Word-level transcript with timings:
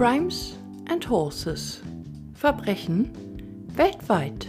Crimes 0.00 0.56
and 0.88 1.06
Horses. 1.10 1.82
Verbrechen 2.32 3.10
weltweit. 3.74 4.46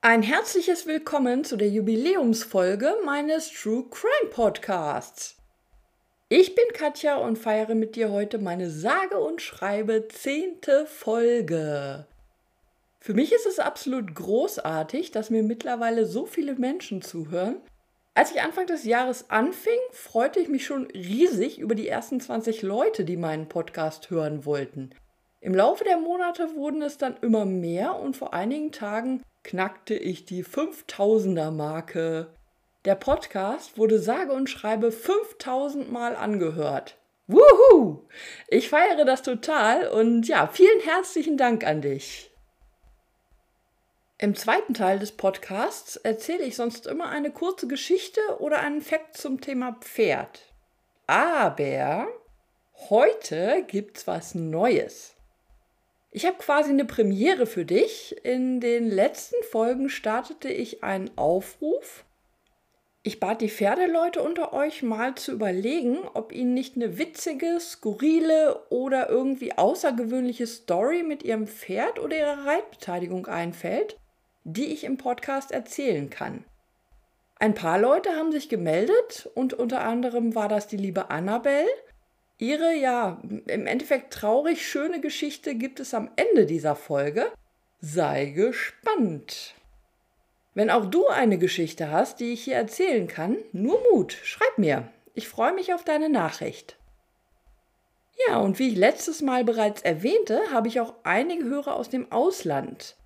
Ein 0.00 0.22
herzliches 0.22 0.86
Willkommen 0.86 1.44
zu 1.44 1.58
der 1.58 1.68
Jubiläumsfolge 1.68 2.96
meines 3.04 3.52
True 3.52 3.84
Crime 3.90 4.30
Podcasts. 4.30 5.36
Ich 6.30 6.54
bin 6.54 6.64
Katja 6.72 7.16
und 7.16 7.36
feiere 7.36 7.74
mit 7.74 7.96
dir 7.96 8.10
heute 8.10 8.38
meine 8.38 8.70
sage 8.70 9.18
und 9.18 9.42
schreibe 9.42 10.08
zehnte 10.08 10.86
Folge. 10.86 12.06
Für 12.98 13.12
mich 13.12 13.30
ist 13.30 13.44
es 13.44 13.58
absolut 13.58 14.14
großartig, 14.14 15.10
dass 15.10 15.28
mir 15.28 15.42
mittlerweile 15.42 16.06
so 16.06 16.24
viele 16.24 16.54
Menschen 16.54 17.02
zuhören. 17.02 17.60
Als 18.14 18.32
ich 18.32 18.42
Anfang 18.42 18.66
des 18.66 18.84
Jahres 18.84 19.30
anfing, 19.30 19.78
freute 19.92 20.40
ich 20.40 20.48
mich 20.48 20.66
schon 20.66 20.86
riesig 20.86 21.60
über 21.60 21.76
die 21.76 21.86
ersten 21.86 22.20
20 22.20 22.62
Leute, 22.62 23.04
die 23.04 23.16
meinen 23.16 23.48
Podcast 23.48 24.10
hören 24.10 24.44
wollten. 24.44 24.90
Im 25.40 25.54
Laufe 25.54 25.84
der 25.84 25.96
Monate 25.96 26.54
wurden 26.56 26.82
es 26.82 26.98
dann 26.98 27.16
immer 27.22 27.44
mehr 27.44 27.94
und 27.96 28.16
vor 28.16 28.34
einigen 28.34 28.72
Tagen 28.72 29.22
knackte 29.44 29.94
ich 29.94 30.24
die 30.24 30.44
5000er 30.44 31.52
Marke. 31.52 32.34
Der 32.84 32.96
Podcast 32.96 33.78
wurde 33.78 34.00
sage 34.00 34.32
und 34.32 34.50
schreibe 34.50 34.90
5000 34.90 35.90
Mal 35.92 36.16
angehört. 36.16 36.98
Wuhu! 37.26 38.08
Ich 38.48 38.68
feiere 38.68 39.04
das 39.04 39.22
total 39.22 39.86
und 39.86 40.26
ja, 40.26 40.48
vielen 40.48 40.80
herzlichen 40.80 41.36
Dank 41.36 41.64
an 41.64 41.80
dich. 41.80 42.29
Im 44.22 44.36
zweiten 44.36 44.74
Teil 44.74 44.98
des 44.98 45.12
Podcasts 45.12 45.96
erzähle 45.96 46.44
ich 46.44 46.54
sonst 46.54 46.86
immer 46.86 47.08
eine 47.08 47.30
kurze 47.30 47.66
Geschichte 47.66 48.20
oder 48.38 48.58
einen 48.58 48.82
Fakt 48.82 49.16
zum 49.16 49.40
Thema 49.40 49.78
Pferd. 49.80 50.52
Aber 51.06 52.06
heute 52.90 53.64
gibt's 53.66 54.06
was 54.06 54.34
Neues. 54.34 55.14
Ich 56.10 56.26
habe 56.26 56.36
quasi 56.36 56.68
eine 56.68 56.84
Premiere 56.84 57.46
für 57.46 57.64
dich. 57.64 58.22
In 58.22 58.60
den 58.60 58.90
letzten 58.90 59.42
Folgen 59.50 59.88
startete 59.88 60.50
ich 60.50 60.84
einen 60.84 61.16
Aufruf 61.16 62.04
ich 63.02 63.18
bat 63.18 63.40
die 63.40 63.48
Pferdeleute 63.48 64.22
unter 64.22 64.52
euch 64.52 64.82
mal 64.82 65.14
zu 65.14 65.32
überlegen, 65.32 66.00
ob 66.12 66.32
ihnen 66.32 66.52
nicht 66.52 66.76
eine 66.76 66.98
witzige, 66.98 67.58
skurrile 67.58 68.66
oder 68.68 69.08
irgendwie 69.08 69.56
außergewöhnliche 69.56 70.46
Story 70.46 71.02
mit 71.02 71.22
ihrem 71.22 71.46
Pferd 71.46 71.98
oder 71.98 72.18
ihrer 72.18 72.44
Reitbeteiligung 72.44 73.26
einfällt, 73.26 73.96
die 74.44 74.66
ich 74.66 74.84
im 74.84 74.96
Podcast 74.96 75.52
erzählen 75.52 76.10
kann. 76.10 76.44
Ein 77.38 77.54
paar 77.54 77.78
Leute 77.78 78.16
haben 78.16 78.32
sich 78.32 78.48
gemeldet 78.48 79.30
und 79.34 79.54
unter 79.54 79.80
anderem 79.80 80.34
war 80.34 80.48
das 80.48 80.66
die 80.66 80.76
liebe 80.76 81.10
Annabelle. 81.10 81.68
Ihre, 82.36 82.74
ja, 82.74 83.20
im 83.22 83.66
Endeffekt 83.66 84.12
traurig 84.12 84.66
schöne 84.66 85.00
Geschichte 85.00 85.54
gibt 85.54 85.80
es 85.80 85.94
am 85.94 86.10
Ende 86.16 86.46
dieser 86.46 86.74
Folge. 86.74 87.32
Sei 87.80 88.26
gespannt. 88.26 89.54
Wenn 90.54 90.70
auch 90.70 90.84
du 90.84 91.06
eine 91.06 91.38
Geschichte 91.38 91.90
hast, 91.90 92.20
die 92.20 92.32
ich 92.32 92.44
hier 92.44 92.56
erzählen 92.56 93.06
kann, 93.06 93.38
nur 93.52 93.80
Mut, 93.90 94.12
schreib 94.22 94.58
mir. 94.58 94.88
Ich 95.14 95.28
freue 95.28 95.54
mich 95.54 95.72
auf 95.72 95.84
deine 95.84 96.08
Nachricht. 96.08 96.76
Ja, 98.28 98.38
und 98.38 98.58
wie 98.58 98.68
ich 98.68 98.76
letztes 98.76 99.22
Mal 99.22 99.44
bereits 99.44 99.80
erwähnte, 99.82 100.40
habe 100.52 100.68
ich 100.68 100.80
auch 100.80 100.94
einige 101.04 101.44
Hörer 101.44 101.76
aus 101.76 101.88
dem 101.88 102.12
Ausland. 102.12 102.96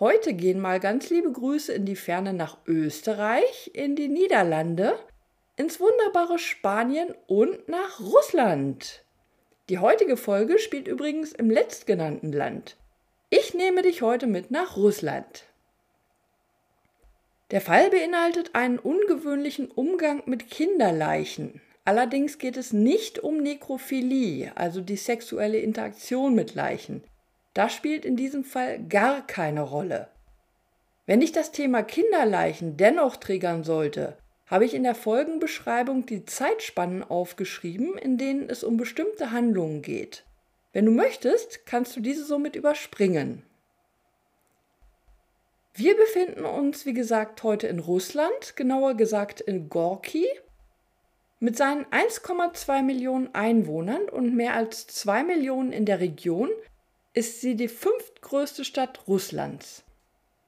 Heute 0.00 0.32
gehen 0.32 0.60
mal 0.60 0.78
ganz 0.78 1.10
liebe 1.10 1.32
Grüße 1.32 1.72
in 1.72 1.84
die 1.84 1.96
Ferne 1.96 2.32
nach 2.32 2.58
Österreich, 2.66 3.72
in 3.74 3.96
die 3.96 4.06
Niederlande, 4.06 4.96
ins 5.56 5.80
wunderbare 5.80 6.38
Spanien 6.38 7.12
und 7.26 7.68
nach 7.68 7.98
Russland. 7.98 9.02
Die 9.68 9.78
heutige 9.78 10.16
Folge 10.16 10.60
spielt 10.60 10.86
übrigens 10.86 11.32
im 11.32 11.50
letztgenannten 11.50 12.32
Land. 12.32 12.76
Ich 13.28 13.54
nehme 13.54 13.82
dich 13.82 14.00
heute 14.00 14.28
mit 14.28 14.52
nach 14.52 14.76
Russland. 14.76 15.44
Der 17.50 17.60
Fall 17.60 17.90
beinhaltet 17.90 18.54
einen 18.54 18.78
ungewöhnlichen 18.78 19.68
Umgang 19.68 20.22
mit 20.26 20.48
Kinderleichen. 20.48 21.60
Allerdings 21.84 22.38
geht 22.38 22.56
es 22.56 22.72
nicht 22.72 23.18
um 23.18 23.38
Nekrophilie, 23.38 24.52
also 24.54 24.80
die 24.80 24.96
sexuelle 24.96 25.58
Interaktion 25.58 26.36
mit 26.36 26.54
Leichen. 26.54 27.02
Das 27.54 27.72
spielt 27.72 28.04
in 28.04 28.16
diesem 28.16 28.44
Fall 28.44 28.78
gar 28.88 29.26
keine 29.26 29.62
Rolle. 29.62 30.08
Wenn 31.06 31.20
dich 31.20 31.32
das 31.32 31.52
Thema 31.52 31.82
Kinderleichen 31.82 32.76
dennoch 32.76 33.16
triggern 33.16 33.64
sollte, 33.64 34.18
habe 34.46 34.64
ich 34.64 34.74
in 34.74 34.82
der 34.82 34.94
Folgenbeschreibung 34.94 36.06
die 36.06 36.24
Zeitspannen 36.24 37.02
aufgeschrieben, 37.02 37.96
in 37.98 38.18
denen 38.18 38.48
es 38.48 38.64
um 38.64 38.76
bestimmte 38.76 39.30
Handlungen 39.30 39.82
geht. 39.82 40.24
Wenn 40.72 40.86
du 40.86 40.92
möchtest, 40.92 41.66
kannst 41.66 41.96
du 41.96 42.00
diese 42.00 42.24
somit 42.24 42.56
überspringen. 42.56 43.42
Wir 45.74 45.96
befinden 45.96 46.44
uns, 46.44 46.86
wie 46.86 46.94
gesagt, 46.94 47.42
heute 47.42 47.68
in 47.68 47.78
Russland, 47.78 48.56
genauer 48.56 48.94
gesagt 48.94 49.40
in 49.40 49.68
Gorki. 49.68 50.26
Mit 51.40 51.56
seinen 51.56 51.84
1,2 51.86 52.82
Millionen 52.82 53.32
Einwohnern 53.34 54.08
und 54.08 54.34
mehr 54.34 54.54
als 54.54 54.88
2 54.88 55.22
Millionen 55.22 55.72
in 55.72 55.84
der 55.84 56.00
Region 56.00 56.50
ist 57.14 57.40
sie 57.40 57.56
die 57.56 57.68
fünftgrößte 57.68 58.64
Stadt 58.64 59.00
Russlands. 59.08 59.84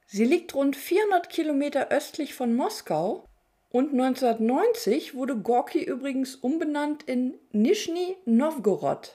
Sie 0.06 0.24
liegt 0.24 0.54
rund 0.54 0.76
400 0.76 1.28
Kilometer 1.28 1.88
östlich 1.90 2.34
von 2.34 2.54
Moskau 2.54 3.24
und 3.70 3.92
1990 3.92 5.14
wurde 5.14 5.36
Gorki 5.36 5.82
übrigens 5.82 6.34
umbenannt 6.34 7.04
in 7.04 7.38
Nischni 7.52 8.16
Novgorod. 8.24 9.14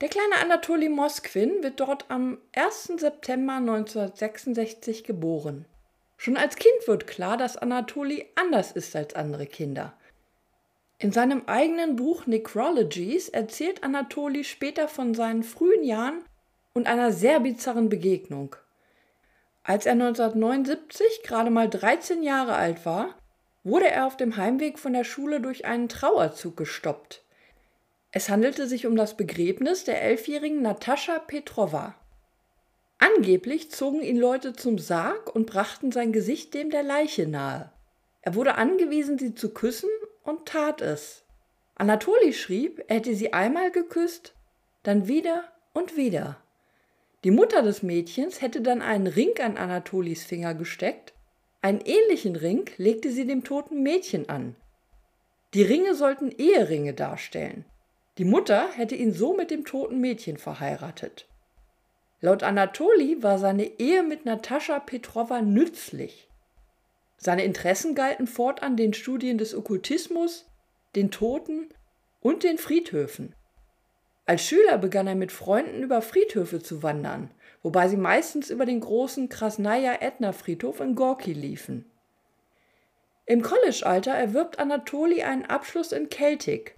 Der 0.00 0.08
kleine 0.08 0.36
Anatoli 0.42 0.88
Mosquin 0.88 1.62
wird 1.62 1.80
dort 1.80 2.10
am 2.10 2.38
1. 2.54 2.92
September 2.98 3.54
1966 3.54 5.04
geboren. 5.04 5.64
Schon 6.18 6.36
als 6.36 6.56
Kind 6.56 6.86
wird 6.86 7.06
klar, 7.06 7.36
dass 7.36 7.56
Anatoli 7.56 8.26
anders 8.34 8.72
ist 8.72 8.94
als 8.96 9.14
andere 9.14 9.46
Kinder. 9.46 9.94
In 10.98 11.12
seinem 11.12 11.42
eigenen 11.46 11.96
Buch 11.96 12.26
Necrologies 12.26 13.28
erzählt 13.28 13.84
Anatoli 13.84 14.44
später 14.44 14.88
von 14.88 15.12
seinen 15.12 15.42
frühen 15.42 15.84
Jahren 15.84 16.24
und 16.72 16.86
einer 16.86 17.12
sehr 17.12 17.40
bizarren 17.40 17.90
Begegnung. 17.90 18.56
Als 19.62 19.84
er 19.84 19.92
1979 19.92 21.22
gerade 21.22 21.50
mal 21.50 21.68
13 21.68 22.22
Jahre 22.22 22.54
alt 22.54 22.86
war, 22.86 23.14
wurde 23.62 23.90
er 23.90 24.06
auf 24.06 24.16
dem 24.16 24.36
Heimweg 24.36 24.78
von 24.78 24.94
der 24.94 25.04
Schule 25.04 25.40
durch 25.40 25.66
einen 25.66 25.90
Trauerzug 25.90 26.56
gestoppt. 26.56 27.22
Es 28.10 28.30
handelte 28.30 28.66
sich 28.66 28.86
um 28.86 28.96
das 28.96 29.18
Begräbnis 29.18 29.84
der 29.84 30.00
elfjährigen 30.00 30.62
Natascha 30.62 31.18
Petrova. 31.18 31.94
Angeblich 32.98 33.70
zogen 33.70 34.00
ihn 34.00 34.16
Leute 34.16 34.54
zum 34.54 34.78
Sarg 34.78 35.34
und 35.34 35.44
brachten 35.44 35.92
sein 35.92 36.12
Gesicht 36.12 36.54
dem 36.54 36.70
der 36.70 36.82
Leiche 36.82 37.26
nahe. 37.26 37.70
Er 38.22 38.34
wurde 38.34 38.54
angewiesen, 38.54 39.18
sie 39.18 39.34
zu 39.34 39.52
küssen 39.52 39.90
und 40.26 40.46
tat 40.46 40.80
es. 40.80 41.24
Anatoli 41.76 42.32
schrieb, 42.32 42.84
er 42.88 42.96
hätte 42.96 43.14
sie 43.14 43.32
einmal 43.32 43.70
geküsst, 43.70 44.34
dann 44.82 45.08
wieder 45.08 45.44
und 45.72 45.96
wieder. 45.96 46.38
Die 47.24 47.30
Mutter 47.30 47.62
des 47.62 47.82
Mädchens 47.82 48.40
hätte 48.40 48.60
dann 48.60 48.82
einen 48.82 49.06
Ring 49.06 49.38
an 49.40 49.56
Anatolis 49.56 50.24
Finger 50.24 50.54
gesteckt, 50.54 51.12
einen 51.62 51.80
ähnlichen 51.80 52.36
Ring 52.36 52.70
legte 52.76 53.10
sie 53.10 53.26
dem 53.26 53.42
toten 53.42 53.82
Mädchen 53.82 54.28
an. 54.28 54.54
Die 55.54 55.62
Ringe 55.62 55.94
sollten 55.94 56.30
Eheringe 56.30 56.94
darstellen. 56.94 57.64
Die 58.18 58.24
Mutter 58.24 58.68
hätte 58.72 58.94
ihn 58.94 59.12
so 59.12 59.34
mit 59.34 59.50
dem 59.50 59.64
toten 59.64 60.00
Mädchen 60.00 60.36
verheiratet. 60.36 61.26
Laut 62.20 62.42
Anatoli 62.42 63.22
war 63.22 63.38
seine 63.38 63.64
Ehe 63.78 64.02
mit 64.02 64.24
Natascha 64.24 64.78
Petrova 64.78 65.42
nützlich. 65.42 66.25
Seine 67.16 67.44
Interessen 67.44 67.94
galten 67.94 68.26
fortan 68.26 68.76
den 68.76 68.92
Studien 68.92 69.38
des 69.38 69.54
Okkultismus, 69.54 70.46
den 70.94 71.10
Toten 71.10 71.68
und 72.20 72.42
den 72.42 72.58
Friedhöfen. 72.58 73.34
Als 74.26 74.44
Schüler 74.44 74.78
begann 74.78 75.06
er 75.06 75.14
mit 75.14 75.32
Freunden 75.32 75.82
über 75.82 76.02
Friedhöfe 76.02 76.60
zu 76.60 76.82
wandern, 76.82 77.30
wobei 77.62 77.88
sie 77.88 77.96
meistens 77.96 78.50
über 78.50 78.66
den 78.66 78.80
großen 78.80 79.28
Krasnaya 79.28 80.00
Etna 80.00 80.32
Friedhof 80.32 80.80
in 80.80 80.94
Gorki 80.94 81.32
liefen. 81.32 81.90
Im 83.24 83.42
Collegealter 83.42 84.12
erwirbt 84.12 84.58
Anatoli 84.58 85.22
einen 85.22 85.44
Abschluss 85.44 85.92
in 85.92 86.08
Keltik 86.08 86.76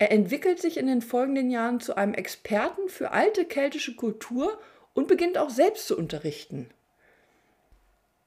er 0.00 0.10
entwickelt 0.10 0.58
sich 0.58 0.78
in 0.78 0.86
den 0.86 1.02
folgenden 1.02 1.50
Jahren 1.50 1.78
zu 1.78 1.94
einem 1.94 2.14
Experten 2.14 2.88
für 2.88 3.10
alte 3.10 3.44
keltische 3.44 3.96
Kultur 3.96 4.58
und 4.94 5.08
beginnt 5.08 5.36
auch 5.36 5.50
selbst 5.50 5.86
zu 5.86 5.94
unterrichten. 5.94 6.70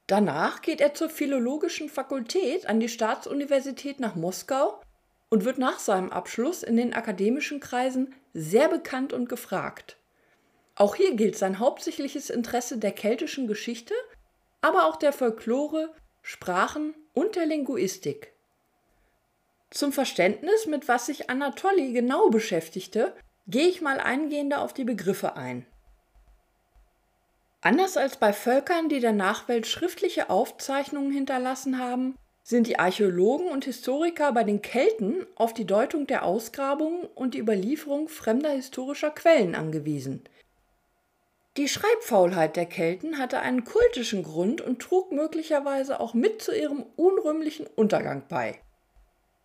Danach 0.07 0.61
geht 0.61 0.81
er 0.81 0.93
zur 0.93 1.09
Philologischen 1.09 1.89
Fakultät 1.89 2.65
an 2.65 2.79
die 2.79 2.89
Staatsuniversität 2.89 3.99
nach 3.99 4.15
Moskau 4.15 4.81
und 5.29 5.45
wird 5.45 5.57
nach 5.57 5.79
seinem 5.79 6.11
Abschluss 6.11 6.61
in 6.61 6.75
den 6.75 6.93
akademischen 6.93 7.59
Kreisen 7.59 8.13
sehr 8.33 8.67
bekannt 8.67 9.13
und 9.13 9.29
gefragt. 9.29 9.97
Auch 10.75 10.95
hier 10.95 11.15
gilt 11.15 11.37
sein 11.37 11.59
hauptsächliches 11.59 12.29
Interesse 12.29 12.77
der 12.77 12.91
keltischen 12.91 13.47
Geschichte, 13.47 13.93
aber 14.61 14.85
auch 14.87 14.97
der 14.97 15.13
Folklore, 15.13 15.93
Sprachen 16.21 16.95
und 17.13 17.35
der 17.35 17.45
Linguistik. 17.45 18.33
Zum 19.69 19.91
Verständnis, 19.91 20.67
mit 20.67 20.87
was 20.87 21.05
sich 21.05 21.29
Anatoly 21.29 21.93
genau 21.93 22.29
beschäftigte, 22.29 23.15
gehe 23.47 23.67
ich 23.67 23.81
mal 23.81 23.99
eingehender 23.99 24.61
auf 24.61 24.73
die 24.73 24.83
Begriffe 24.83 25.35
ein. 25.35 25.65
Anders 27.63 27.95
als 27.95 28.17
bei 28.17 28.33
Völkern, 28.33 28.89
die 28.89 28.99
der 28.99 29.13
Nachwelt 29.13 29.65
schriftliche 29.67 30.29
Aufzeichnungen 30.29 31.13
hinterlassen 31.13 31.79
haben, 31.79 32.17
sind 32.43 32.67
die 32.67 32.77
Archäologen 32.77 33.47
und 33.47 33.63
Historiker 33.63 34.33
bei 34.33 34.43
den 34.43 34.61
Kelten 34.61 35.25
auf 35.35 35.53
die 35.53 35.63
Deutung 35.63 36.05
der 36.05 36.25
Ausgrabungen 36.25 37.05
und 37.15 37.33
die 37.33 37.39
Überlieferung 37.39 38.09
fremder 38.09 38.49
historischer 38.49 39.11
Quellen 39.11 39.55
angewiesen. 39.55 40.25
Die 41.55 41.69
Schreibfaulheit 41.69 42.57
der 42.57 42.65
Kelten 42.65 43.17
hatte 43.17 43.39
einen 43.39 43.63
kultischen 43.63 44.23
Grund 44.23 44.59
und 44.59 44.81
trug 44.81 45.13
möglicherweise 45.13 46.01
auch 46.01 46.13
mit 46.13 46.41
zu 46.41 46.53
ihrem 46.53 46.83
unrühmlichen 46.97 47.65
Untergang 47.65 48.23
bei. 48.27 48.59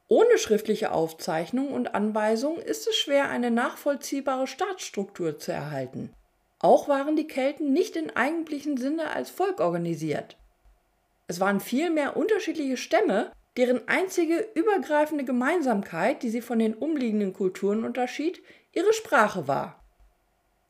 Ohne 0.08 0.38
schriftliche 0.38 0.90
Aufzeichnungen 0.90 1.72
und 1.72 1.94
Anweisungen 1.94 2.62
ist 2.62 2.88
es 2.88 2.96
schwer, 2.96 3.28
eine 3.28 3.52
nachvollziehbare 3.52 4.48
Staatsstruktur 4.48 5.38
zu 5.38 5.52
erhalten. 5.52 6.12
Auch 6.60 6.88
waren 6.88 7.16
die 7.16 7.26
Kelten 7.26 7.72
nicht 7.72 7.94
in 7.96 8.14
eigentlichen 8.16 8.76
Sinne 8.76 9.10
als 9.10 9.30
Volk 9.30 9.60
organisiert. 9.60 10.36
Es 11.28 11.40
waren 11.40 11.60
vielmehr 11.60 12.16
unterschiedliche 12.16 12.76
Stämme, 12.76 13.30
deren 13.56 13.86
einzige 13.86 14.48
übergreifende 14.54 15.24
Gemeinsamkeit, 15.24 16.22
die 16.22 16.30
sie 16.30 16.40
von 16.40 16.58
den 16.58 16.74
umliegenden 16.74 17.32
Kulturen 17.32 17.84
unterschied, 17.84 18.42
ihre 18.72 18.92
Sprache 18.92 19.46
war. 19.46 19.82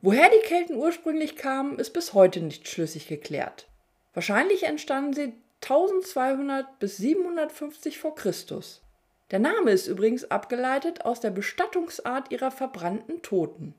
Woher 0.01 0.29
die 0.31 0.47
Kelten 0.47 0.77
ursprünglich 0.77 1.37
kamen, 1.37 1.79
ist 1.79 1.91
bis 1.91 2.15
heute 2.15 2.41
nicht 2.41 2.69
schlüssig 2.69 3.09
geklärt. 3.09 3.69
Wahrscheinlich 4.15 4.65
entstanden 4.65 5.13
sie 5.13 5.33
1200 5.63 6.79
bis 6.79 6.97
750 6.99 7.99
vor 7.99 8.15
Christus. 8.15 8.83
Der 9.31 9.39
Name 9.39 9.71
ist 9.73 9.87
übrigens 9.87 10.31
abgeleitet 10.31 11.05
aus 11.05 11.21
der 11.21 11.31
Bestattungsart 11.31 12.31
ihrer 12.31 12.51
verbrannten 12.51 13.23
Toten. 13.23 13.75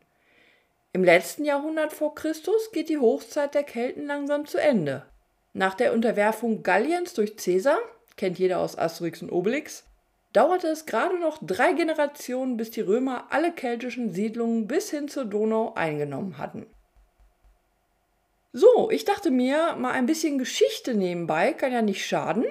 Im 0.92 1.04
letzten 1.04 1.46
Jahrhundert 1.46 1.94
vor 1.94 2.16
Christus 2.16 2.72
geht 2.72 2.90
die 2.90 2.98
Hochzeit 2.98 3.54
der 3.54 3.64
Kelten 3.64 4.08
langsam 4.08 4.48
zu 4.48 4.58
Ende. 4.58 5.06
Nach 5.54 5.76
der 5.76 5.94
Unterwerfung 5.94 6.64
Galliens 6.64 7.14
durch 7.14 7.38
Caesar, 7.38 7.78
kennt 8.18 8.40
jeder 8.40 8.60
aus 8.60 8.78
Asterix 8.78 9.22
und 9.22 9.32
Obelix, 9.32 9.86
dauerte 10.34 10.68
es 10.68 10.88
gerade 10.88 11.20
noch 11.20 11.38
drei 11.42 11.74
Generationen, 11.74 12.58
bis 12.58 12.72
die 12.72 12.82
Römer 12.82 13.28
alle 13.30 13.52
keltischen 13.52 14.12
Siedlungen 14.14 14.68
bis 14.68 14.90
hin 14.90 15.08
zur 15.08 15.26
Donau 15.26 15.74
eingenommen 15.76 16.40
hatten. 16.40 16.66
So, 18.52 18.90
ich 18.90 19.06
dachte 19.06 19.30
mir, 19.30 19.76
mal 19.76 19.92
ein 19.92 20.08
bisschen 20.08 20.40
Geschichte 20.40 20.96
nebenbei 20.96 21.54
kann 21.54 21.72
ja 21.72 21.84
nicht 21.84 22.06
schaden. 22.06 22.46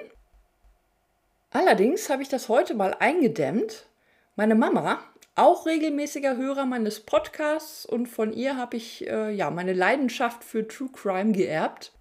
Allerdings 1.51 2.09
habe 2.09 2.21
ich 2.21 2.29
das 2.29 2.47
heute 2.47 2.73
mal 2.73 2.95
eingedämmt. 2.99 3.89
Meine 4.37 4.55
Mama, 4.55 5.03
auch 5.39 5.65
regelmäßiger 5.65 6.35
Hörer 6.35 6.65
meines 6.65 6.99
Podcasts 6.99 7.85
und 7.85 8.07
von 8.07 8.33
ihr 8.33 8.57
habe 8.57 8.77
ich 8.77 9.07
äh, 9.07 9.31
ja 9.31 9.49
meine 9.49 9.73
Leidenschaft 9.73 10.43
für 10.43 10.67
True 10.67 10.89
Crime 10.91 11.31
geerbt, 11.31 11.93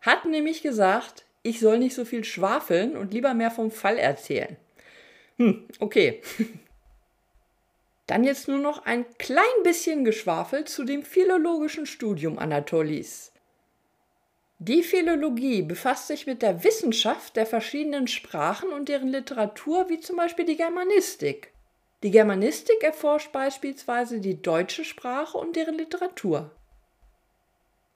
hat 0.00 0.24
nämlich 0.24 0.62
gesagt, 0.62 1.26
ich 1.42 1.60
soll 1.60 1.78
nicht 1.78 1.94
so 1.94 2.04
viel 2.04 2.24
schwafeln 2.24 2.96
und 2.96 3.12
lieber 3.12 3.34
mehr 3.34 3.50
vom 3.50 3.70
Fall 3.70 3.98
erzählen. 3.98 4.56
Hm, 5.36 5.68
okay. 5.78 6.22
Dann 8.06 8.24
jetzt 8.24 8.48
nur 8.48 8.58
noch 8.58 8.86
ein 8.86 9.04
klein 9.18 9.44
bisschen 9.62 10.04
Geschwafel 10.04 10.64
zu 10.64 10.84
dem 10.84 11.02
philologischen 11.02 11.86
Studium 11.86 12.38
Anatolis. 12.38 13.32
Die 14.58 14.82
Philologie 14.82 15.60
befasst 15.62 16.06
sich 16.06 16.26
mit 16.26 16.40
der 16.40 16.64
Wissenschaft 16.64 17.36
der 17.36 17.44
verschiedenen 17.44 18.06
Sprachen 18.06 18.70
und 18.70 18.88
deren 18.88 19.08
Literatur, 19.08 19.90
wie 19.90 20.00
zum 20.00 20.16
Beispiel 20.16 20.46
die 20.46 20.56
Germanistik. 20.56 21.52
Die 22.02 22.10
Germanistik 22.10 22.82
erforscht 22.82 23.32
beispielsweise 23.32 24.20
die 24.20 24.42
deutsche 24.42 24.84
Sprache 24.84 25.38
und 25.38 25.56
deren 25.56 25.76
Literatur. 25.76 26.50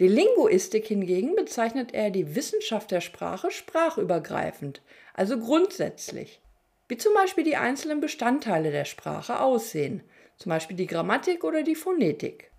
Die 0.01 0.09
Linguistik 0.09 0.87
hingegen 0.87 1.37
bezeichnet 1.37 1.93
eher 1.93 2.11
die 2.11 2.35
Wissenschaft 2.35 2.91
der 2.91 3.03
Sprache 3.03 3.51
sprachübergreifend, 3.51 4.81
also 5.13 5.39
grundsätzlich, 5.39 6.41
wie 6.89 6.97
zum 6.97 7.13
Beispiel 7.13 7.45
die 7.45 7.57
einzelnen 7.57 8.01
Bestandteile 8.01 8.71
der 8.71 8.87
Sprache 8.87 9.41
aussehen, 9.41 10.03
zum 10.39 10.49
Beispiel 10.49 10.79
die 10.79 10.87
Grammatik 10.87 11.45
oder 11.45 11.63
die 11.63 11.75
Phonetik. 11.75 12.51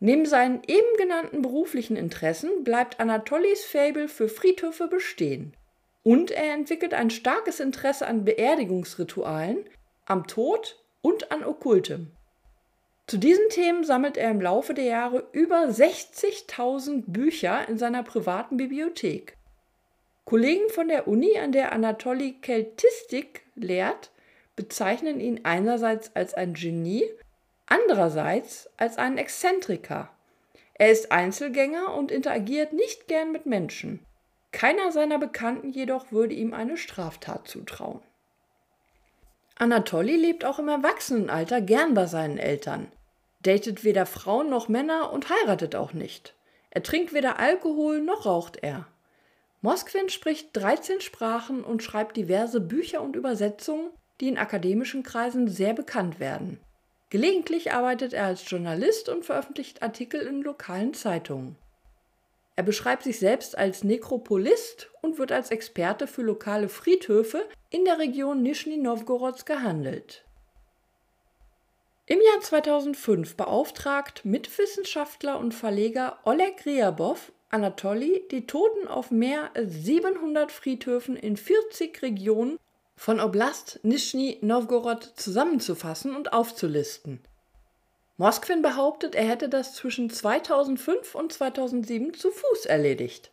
Neben 0.00 0.24
seinen 0.24 0.62
eben 0.66 0.96
genannten 0.96 1.42
beruflichen 1.42 1.96
Interessen 1.96 2.64
bleibt 2.64 2.98
Anatolis 2.98 3.66
Fabel 3.66 4.08
für 4.08 4.30
Friedhöfe 4.30 4.88
bestehen. 4.88 5.54
Und 6.08 6.30
er 6.30 6.54
entwickelt 6.54 6.94
ein 6.94 7.10
starkes 7.10 7.60
Interesse 7.60 8.06
an 8.06 8.24
Beerdigungsritualen, 8.24 9.68
am 10.06 10.26
Tod 10.26 10.82
und 11.02 11.30
an 11.30 11.44
Okkultem. 11.44 12.12
Zu 13.06 13.18
diesen 13.18 13.46
Themen 13.50 13.84
sammelt 13.84 14.16
er 14.16 14.30
im 14.30 14.40
Laufe 14.40 14.72
der 14.72 14.86
Jahre 14.86 15.28
über 15.32 15.64
60.000 15.64 17.02
Bücher 17.08 17.68
in 17.68 17.76
seiner 17.76 18.02
privaten 18.02 18.56
Bibliothek. 18.56 19.36
Kollegen 20.24 20.70
von 20.70 20.88
der 20.88 21.08
Uni, 21.08 21.38
an 21.38 21.52
der 21.52 21.72
Anatoly 21.72 22.38
Keltistik 22.40 23.42
lehrt, 23.54 24.10
bezeichnen 24.56 25.20
ihn 25.20 25.40
einerseits 25.42 26.16
als 26.16 26.32
ein 26.32 26.54
Genie 26.54 27.04
andererseits 27.66 28.70
als 28.78 28.96
einen 28.96 29.18
Exzentriker. 29.18 30.08
Er 30.72 30.90
ist 30.90 31.12
Einzelgänger 31.12 31.94
und 31.94 32.10
interagiert 32.10 32.72
nicht 32.72 33.08
gern 33.08 33.30
mit 33.30 33.44
Menschen. 33.44 34.00
Keiner 34.52 34.92
seiner 34.92 35.18
Bekannten 35.18 35.70
jedoch 35.70 36.10
würde 36.10 36.34
ihm 36.34 36.54
eine 36.54 36.76
Straftat 36.76 37.46
zutrauen. 37.48 38.00
Anatoly 39.56 40.16
lebt 40.16 40.44
auch 40.44 40.58
im 40.58 40.68
Erwachsenenalter 40.68 41.60
gern 41.60 41.94
bei 41.94 42.06
seinen 42.06 42.38
Eltern, 42.38 42.90
datet 43.42 43.84
weder 43.84 44.06
Frauen 44.06 44.48
noch 44.48 44.68
Männer 44.68 45.12
und 45.12 45.28
heiratet 45.28 45.74
auch 45.74 45.92
nicht. 45.92 46.34
Er 46.70 46.82
trinkt 46.82 47.12
weder 47.12 47.38
Alkohol 47.38 48.00
noch 48.00 48.24
raucht 48.24 48.58
er. 48.62 48.86
Moskwin 49.60 50.08
spricht 50.08 50.56
13 50.56 51.00
Sprachen 51.00 51.64
und 51.64 51.82
schreibt 51.82 52.16
diverse 52.16 52.60
Bücher 52.60 53.02
und 53.02 53.16
Übersetzungen, 53.16 53.90
die 54.20 54.28
in 54.28 54.38
akademischen 54.38 55.02
Kreisen 55.02 55.48
sehr 55.48 55.74
bekannt 55.74 56.20
werden. 56.20 56.60
Gelegentlich 57.10 57.72
arbeitet 57.72 58.12
er 58.12 58.26
als 58.26 58.48
Journalist 58.48 59.08
und 59.08 59.24
veröffentlicht 59.24 59.82
Artikel 59.82 60.20
in 60.20 60.42
lokalen 60.42 60.94
Zeitungen. 60.94 61.56
Er 62.58 62.64
beschreibt 62.64 63.04
sich 63.04 63.20
selbst 63.20 63.56
als 63.56 63.84
Nekropolist 63.84 64.90
und 65.00 65.16
wird 65.20 65.30
als 65.30 65.52
Experte 65.52 66.08
für 66.08 66.22
lokale 66.22 66.68
Friedhöfe 66.68 67.48
in 67.70 67.84
der 67.84 68.00
Region 68.00 68.42
Nischni 68.42 68.78
Nowgorods 68.78 69.44
gehandelt. 69.44 70.24
Im 72.06 72.18
Jahr 72.20 72.40
2005 72.40 73.36
beauftragt 73.36 74.24
Mitwissenschaftler 74.24 75.38
und 75.38 75.54
Verleger 75.54 76.18
Oleg 76.24 76.66
Ryabov 76.66 77.30
Anatoly, 77.50 78.24
die 78.32 78.48
Toten 78.48 78.88
auf 78.88 79.12
mehr 79.12 79.54
als 79.54 79.74
700 79.84 80.50
Friedhöfen 80.50 81.14
in 81.14 81.36
40 81.36 82.02
Regionen 82.02 82.58
von 82.96 83.20
Oblast 83.20 83.78
Nischni 83.84 84.38
Nowgorod 84.40 85.04
zusammenzufassen 85.14 86.16
und 86.16 86.32
aufzulisten. 86.32 87.20
Moskwin 88.18 88.62
behauptet, 88.62 89.14
er 89.14 89.24
hätte 89.28 89.48
das 89.48 89.74
zwischen 89.74 90.10
2005 90.10 91.14
und 91.14 91.32
2007 91.32 92.14
zu 92.14 92.32
Fuß 92.32 92.66
erledigt. 92.66 93.30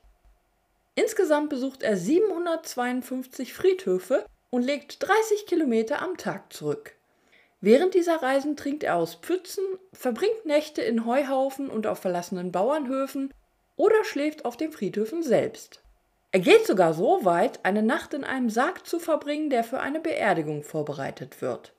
Insgesamt 0.93 1.49
besucht 1.49 1.81
er 1.81 1.97
752 1.97 3.55
Friedhöfe 3.55 4.25
und 4.51 4.61
legt 4.61 5.01
30 5.01 5.47
Kilometer 5.47 6.03
am 6.03 6.17
Tag 6.17 6.53
zurück. 6.53 6.93
Während 7.61 7.95
dieser 7.95 8.21
Reisen 8.21 8.55
trinkt 8.55 8.83
er 8.83 8.95
aus 8.95 9.15
Pfützen, 9.15 9.63
verbringt 9.91 10.45
Nächte 10.45 10.83
in 10.83 11.07
Heuhaufen 11.07 11.71
und 11.71 11.87
auf 11.87 11.97
verlassenen 11.97 12.51
Bauernhöfen 12.51 13.33
oder 13.77 14.03
schläft 14.03 14.45
auf 14.45 14.55
den 14.55 14.71
Friedhöfen 14.71 15.23
selbst. 15.23 15.81
Er 16.31 16.41
geht 16.41 16.67
sogar 16.67 16.93
so 16.93 17.25
weit, 17.25 17.65
eine 17.65 17.81
Nacht 17.81 18.13
in 18.13 18.23
einem 18.23 18.51
Sarg 18.51 18.85
zu 18.85 18.99
verbringen, 18.99 19.49
der 19.49 19.63
für 19.63 19.79
eine 19.79 19.99
Beerdigung 19.99 20.61
vorbereitet 20.61 21.41
wird. 21.41 21.73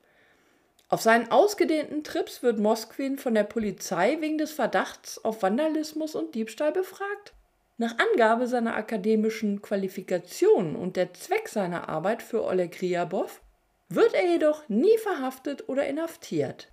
Auf 0.89 1.01
seinen 1.01 1.31
ausgedehnten 1.31 2.03
Trips 2.03 2.43
wird 2.43 2.59
Mosquin 2.59 3.17
von 3.17 3.33
der 3.33 3.43
Polizei 3.43 4.17
wegen 4.21 4.37
des 4.37 4.53
Verdachts 4.53 5.23
auf 5.23 5.43
Vandalismus 5.43 6.15
und 6.15 6.33
Diebstahl 6.33 6.71
befragt. 6.71 7.33
Nach 7.77 7.95
Angabe 7.99 8.47
seiner 8.47 8.75
akademischen 8.75 9.61
Qualifikationen 9.61 10.75
und 10.75 10.95
der 10.95 11.13
Zweck 11.13 11.49
seiner 11.49 11.89
Arbeit 11.89 12.23
für 12.23 12.43
Oleg 12.43 12.81
Ryabov 12.81 13.41
wird 13.89 14.13
er 14.13 14.27
jedoch 14.27 14.67
nie 14.69 14.97
verhaftet 14.97 15.67
oder 15.67 15.85
inhaftiert. 15.85 16.69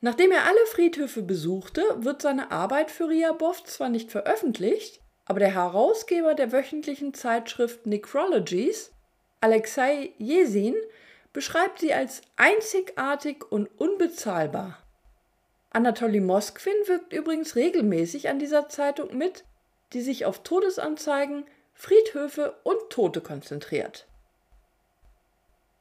Nachdem 0.00 0.30
er 0.30 0.46
alle 0.46 0.66
Friedhöfe 0.66 1.22
besuchte, 1.22 1.82
wird 1.98 2.22
seine 2.22 2.52
Arbeit 2.52 2.90
für 2.92 3.08
Ryabov 3.08 3.64
zwar 3.64 3.88
nicht 3.88 4.12
veröffentlicht, 4.12 5.00
aber 5.24 5.40
der 5.40 5.54
Herausgeber 5.54 6.34
der 6.34 6.52
wöchentlichen 6.52 7.14
Zeitschrift 7.14 7.84
Necrologies, 7.84 8.92
Alexei 9.40 10.12
Jesin, 10.18 10.76
beschreibt 11.32 11.80
sie 11.80 11.92
als 11.92 12.22
einzigartig 12.36 13.50
und 13.50 13.68
unbezahlbar. 13.78 14.78
Anatoly 15.70 16.20
Moskwin 16.20 16.74
wirkt 16.86 17.12
übrigens 17.12 17.56
regelmäßig 17.56 18.28
an 18.28 18.38
dieser 18.38 18.68
Zeitung 18.68 19.16
mit, 19.16 19.44
die 19.92 20.00
sich 20.00 20.24
auf 20.24 20.42
Todesanzeigen, 20.42 21.44
Friedhöfe 21.74 22.56
und 22.64 22.90
Tote 22.90 23.20
konzentriert. 23.20 24.06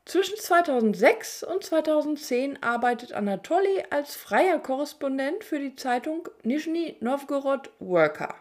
Zwischen 0.06 0.38
2006 0.38 1.44
und 1.44 1.64
2010 1.64 2.64
arbeitet 2.64 3.12
Anatoly 3.12 3.84
als 3.90 4.16
freier 4.16 4.60
Korrespondent 4.60 5.44
für 5.44 5.60
die 5.60 5.76
Zeitung 5.76 6.30
Nizhny 6.44 6.96
Novgorod 7.02 7.72
Worker. 7.80 8.36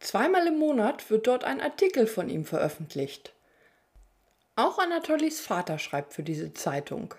Zweimal 0.00 0.46
im 0.46 0.58
Monat 0.58 1.10
wird 1.10 1.26
dort 1.26 1.44
ein 1.44 1.60
Artikel 1.60 2.06
von 2.06 2.28
ihm 2.28 2.44
veröffentlicht. 2.44 3.32
Auch 4.56 4.78
Anatolys 4.78 5.40
Vater 5.40 5.78
schreibt 5.78 6.12
für 6.12 6.22
diese 6.22 6.52
Zeitung. 6.52 7.14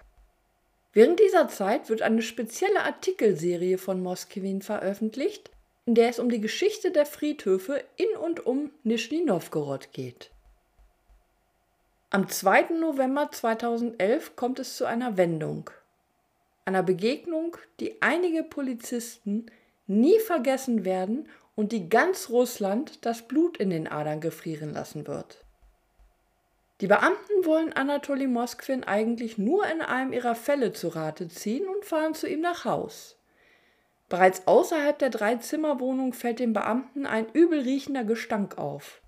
Während 0.94 1.20
dieser 1.20 1.48
Zeit 1.48 1.90
wird 1.90 2.02
eine 2.02 2.22
spezielle 2.22 2.84
Artikelserie 2.84 3.78
von 3.78 4.04
Moskwin 4.04 4.62
veröffentlicht, 4.62 5.50
in 5.86 5.96
der 5.96 6.10
es 6.10 6.20
um 6.20 6.30
die 6.30 6.42
Geschichte 6.42 6.92
der 6.92 7.06
Friedhöfe 7.06 7.84
in 7.96 8.18
und 8.18 8.46
um 8.46 8.72
Nischni 8.84 9.22
Novgorod 9.22 9.94
geht. 9.94 10.32
Am 12.10 12.28
2. 12.28 12.74
November 12.80 13.32
2011 13.32 14.36
kommt 14.36 14.60
es 14.60 14.76
zu 14.76 14.86
einer 14.86 15.16
Wendung, 15.16 15.70
einer 16.66 16.84
Begegnung, 16.84 17.56
die 17.80 18.02
einige 18.02 18.44
Polizisten 18.44 19.46
nie 19.88 20.20
vergessen 20.20 20.84
werden 20.84 21.30
und 21.56 21.72
die 21.72 21.88
ganz 21.88 22.30
Russland 22.30 23.06
das 23.06 23.28
Blut 23.28 23.58
in 23.58 23.70
den 23.70 23.88
Adern 23.88 24.20
gefrieren 24.20 24.74
lassen 24.74 25.08
wird. 25.08 25.46
Die 26.82 26.88
Beamten 26.88 27.46
wollen 27.46 27.74
Anatoli 27.74 28.26
Moskwin 28.26 28.84
eigentlich 28.84 29.38
nur 29.38 29.68
in 29.68 29.82
einem 29.82 30.14
ihrer 30.14 30.34
Fälle 30.34 30.74
zu 30.74 30.88
Rate 30.88 31.28
ziehen 31.28 31.68
und 31.68 31.86
fahren 31.86 32.16
zu 32.16 32.28
ihm 32.28 32.42
nach 32.42 32.66
Haus. 32.66 33.18
Bereits 34.10 34.48
außerhalb 34.48 34.98
der 34.98 35.12
Dreizimmerwohnung 35.12 36.14
fällt 36.14 36.40
den 36.40 36.54
Beamten 36.54 37.06
ein 37.06 37.28
übel 37.34 37.60
riechender 37.60 38.04
Gestank 38.04 38.58
auf. 38.58 39.00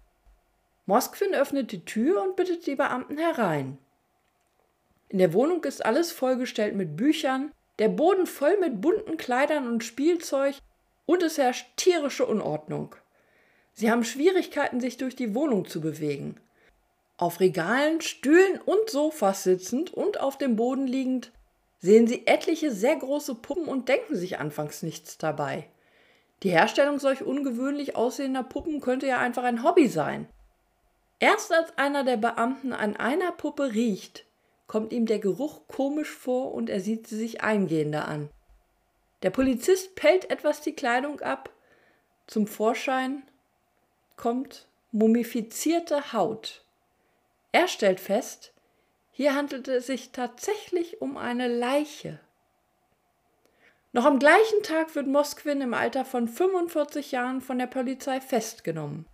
Moskwin 0.85 1.33
öffnet 1.33 1.71
die 1.71 1.83
Tür 1.83 2.21
und 2.21 2.35
bittet 2.35 2.67
die 2.67 2.75
Beamten 2.75 3.17
herein. 3.17 3.79
In 5.09 5.17
der 5.17 5.33
Wohnung 5.33 5.63
ist 5.63 5.83
alles 5.83 6.11
vollgestellt 6.11 6.75
mit 6.75 6.95
Büchern, 6.95 7.51
der 7.79 7.89
Boden 7.89 8.27
voll 8.27 8.55
mit 8.59 8.81
bunten 8.81 9.17
Kleidern 9.17 9.67
und 9.67 9.83
Spielzeug 9.83 10.55
und 11.07 11.23
es 11.23 11.39
herrscht 11.39 11.65
tierische 11.75 12.27
Unordnung. 12.27 12.95
Sie 13.73 13.89
haben 13.89 14.03
Schwierigkeiten, 14.03 14.79
sich 14.79 14.97
durch 14.97 15.15
die 15.15 15.33
Wohnung 15.33 15.65
zu 15.65 15.81
bewegen. 15.81 16.39
Auf 17.23 17.39
Regalen, 17.39 18.01
Stühlen 18.01 18.59
und 18.65 18.89
Sofas 18.89 19.43
sitzend 19.43 19.93
und 19.93 20.19
auf 20.19 20.37
dem 20.37 20.57
Boden 20.57 20.87
liegend 20.87 21.31
sehen 21.79 22.05
Sie 22.05 22.27
etliche 22.27 22.69
sehr 22.69 22.97
große 22.97 23.35
Puppen 23.35 23.69
und 23.69 23.87
denken 23.87 24.17
sich 24.17 24.39
anfangs 24.39 24.83
nichts 24.83 25.17
dabei. 25.17 25.69
Die 26.43 26.49
Herstellung 26.49 26.99
solch 26.99 27.23
ungewöhnlich 27.23 27.95
aussehender 27.95 28.43
Puppen 28.43 28.81
könnte 28.81 29.07
ja 29.07 29.19
einfach 29.19 29.43
ein 29.43 29.63
Hobby 29.63 29.87
sein. 29.87 30.27
Erst 31.19 31.53
als 31.53 31.77
einer 31.77 32.03
der 32.03 32.17
Beamten 32.17 32.73
an 32.73 32.97
einer 32.97 33.31
Puppe 33.31 33.73
riecht, 33.73 34.25
kommt 34.67 34.91
ihm 34.91 35.05
der 35.05 35.19
Geruch 35.19 35.69
komisch 35.69 36.11
vor 36.11 36.53
und 36.53 36.69
er 36.69 36.81
sieht 36.81 37.07
sie 37.07 37.15
sich 37.15 37.41
eingehender 37.41 38.05
an. 38.05 38.29
Der 39.21 39.29
Polizist 39.29 39.95
pellt 39.95 40.29
etwas 40.29 40.59
die 40.59 40.75
Kleidung 40.75 41.21
ab. 41.21 41.51
Zum 42.27 42.47
Vorschein 42.47 43.23
kommt 44.17 44.67
mumifizierte 44.91 46.11
Haut. 46.11 46.59
Er 47.53 47.67
stellt 47.67 47.99
fest, 47.99 48.51
hier 49.11 49.35
handelte 49.35 49.75
es 49.75 49.85
sich 49.85 50.11
tatsächlich 50.11 51.01
um 51.01 51.17
eine 51.17 51.47
Leiche. 51.47 52.19
Noch 53.91 54.05
am 54.05 54.17
gleichen 54.17 54.63
Tag 54.63 54.95
wird 54.95 55.05
Moskwin 55.05 55.61
im 55.61 55.75
Alter 55.75 56.03
von 56.03 56.27
45 56.27 57.11
Jahren 57.11 57.41
von 57.41 57.59
der 57.59 57.67
Polizei 57.67 58.19
festgenommen. 58.19 59.05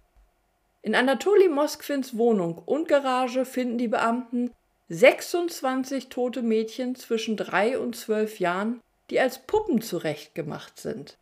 In 0.82 0.96
Anatoli 0.96 1.50
Moskwins 1.50 2.18
Wohnung 2.18 2.58
und 2.66 2.88
Garage 2.88 3.44
finden 3.44 3.78
die 3.78 3.90
Beamten 3.90 4.52
26 4.88 6.08
tote 6.08 6.42
Mädchen 6.42 6.96
zwischen 6.96 7.36
drei 7.36 7.78
und 7.78 7.98
zwölf 7.98 8.40
Jahren, 8.40 8.80
die 9.10 9.20
als 9.20 9.40
Puppen 9.40 9.82
zurechtgemacht 9.82 10.80
sind. 10.80 11.18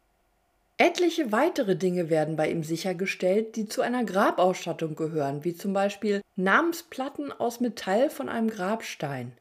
Etliche 0.80 1.32
weitere 1.32 1.76
Dinge 1.76 2.12
werden 2.12 2.36
bei 2.36 2.52
ihm 2.52 2.64
sichergestellt, 2.64 3.56
die 3.56 3.68
zu 3.68 3.82
einer 3.82 4.04
Grabausstattung 4.04 4.96
gehören, 4.96 5.44
wie 5.44 5.56
zum 5.56 5.74
Beispiel 5.74 6.22
Namensplatten 6.36 7.32
aus 7.32 7.60
Metall 7.60 8.12
von 8.12 8.30
einem 8.30 8.48
Grabstein. 8.48 9.32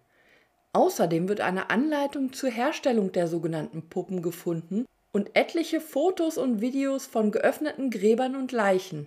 Außerdem 0.72 1.28
wird 1.28 1.42
eine 1.42 1.68
Anleitung 1.68 2.32
zur 2.32 2.48
Herstellung 2.48 3.12
der 3.12 3.28
sogenannten 3.28 3.88
Puppen 3.88 4.22
gefunden 4.22 4.86
und 5.12 5.30
etliche 5.34 5.80
Fotos 5.82 6.38
und 6.38 6.62
Videos 6.62 7.04
von 7.04 7.30
geöffneten 7.30 7.90
Gräbern 7.90 8.34
und 8.34 8.52
Leichen. 8.52 9.06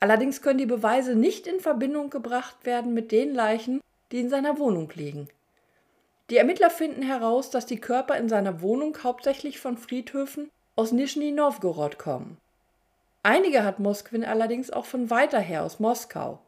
Allerdings 0.00 0.42
können 0.42 0.58
die 0.58 0.66
Beweise 0.66 1.14
nicht 1.14 1.46
in 1.46 1.60
Verbindung 1.60 2.10
gebracht 2.10 2.56
werden 2.64 2.92
mit 2.92 3.10
den 3.10 3.34
Leichen, 3.34 3.80
die 4.10 4.20
in 4.20 4.28
seiner 4.28 4.58
Wohnung 4.58 4.92
liegen. 4.94 5.28
Die 6.28 6.36
Ermittler 6.36 6.70
finden 6.70 7.02
heraus, 7.02 7.48
dass 7.48 7.64
die 7.64 7.80
Körper 7.80 8.16
in 8.16 8.28
seiner 8.28 8.60
Wohnung 8.60 8.98
hauptsächlich 9.02 9.60
von 9.60 9.78
Friedhöfen 9.78 10.50
aus 10.76 10.92
Nischni 10.92 11.32
Novgorod 11.32 11.98
kommen. 11.98 12.38
Einige 13.22 13.64
hat 13.64 13.78
Moskwin 13.78 14.24
allerdings 14.24 14.70
auch 14.70 14.86
von 14.86 15.10
weiter 15.10 15.38
her 15.38 15.64
aus 15.64 15.78
Moskau. 15.80 16.40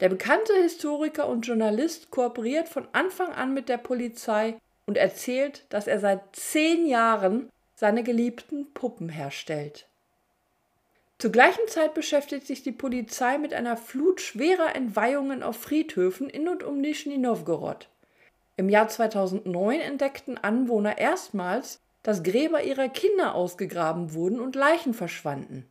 Der 0.00 0.08
bekannte 0.08 0.54
Historiker 0.54 1.28
und 1.28 1.46
Journalist 1.46 2.10
kooperiert 2.10 2.68
von 2.68 2.88
Anfang 2.92 3.32
an 3.32 3.54
mit 3.54 3.68
der 3.68 3.78
Polizei 3.78 4.56
und 4.86 4.96
erzählt, 4.96 5.64
dass 5.68 5.86
er 5.86 6.00
seit 6.00 6.34
zehn 6.34 6.86
Jahren 6.86 7.50
seine 7.74 8.02
geliebten 8.02 8.72
Puppen 8.72 9.08
herstellt. 9.08 9.86
Zur 11.18 11.32
gleichen 11.32 11.66
Zeit 11.68 11.94
beschäftigt 11.94 12.46
sich 12.46 12.62
die 12.62 12.72
Polizei 12.72 13.38
mit 13.38 13.54
einer 13.54 13.76
Flut 13.76 14.20
schwerer 14.20 14.76
Entweihungen 14.76 15.42
auf 15.42 15.56
Friedhöfen 15.56 16.28
in 16.28 16.48
und 16.48 16.62
um 16.62 16.78
Nischni 16.78 17.16
Novgorod. 17.16 17.88
Im 18.56 18.68
Jahr 18.68 18.88
2009 18.88 19.80
entdeckten 19.80 20.36
Anwohner 20.36 20.98
erstmals, 20.98 21.80
dass 22.06 22.22
Gräber 22.22 22.62
ihrer 22.62 22.88
Kinder 22.88 23.34
ausgegraben 23.34 24.14
wurden 24.14 24.38
und 24.38 24.54
Leichen 24.54 24.94
verschwanden. 24.94 25.66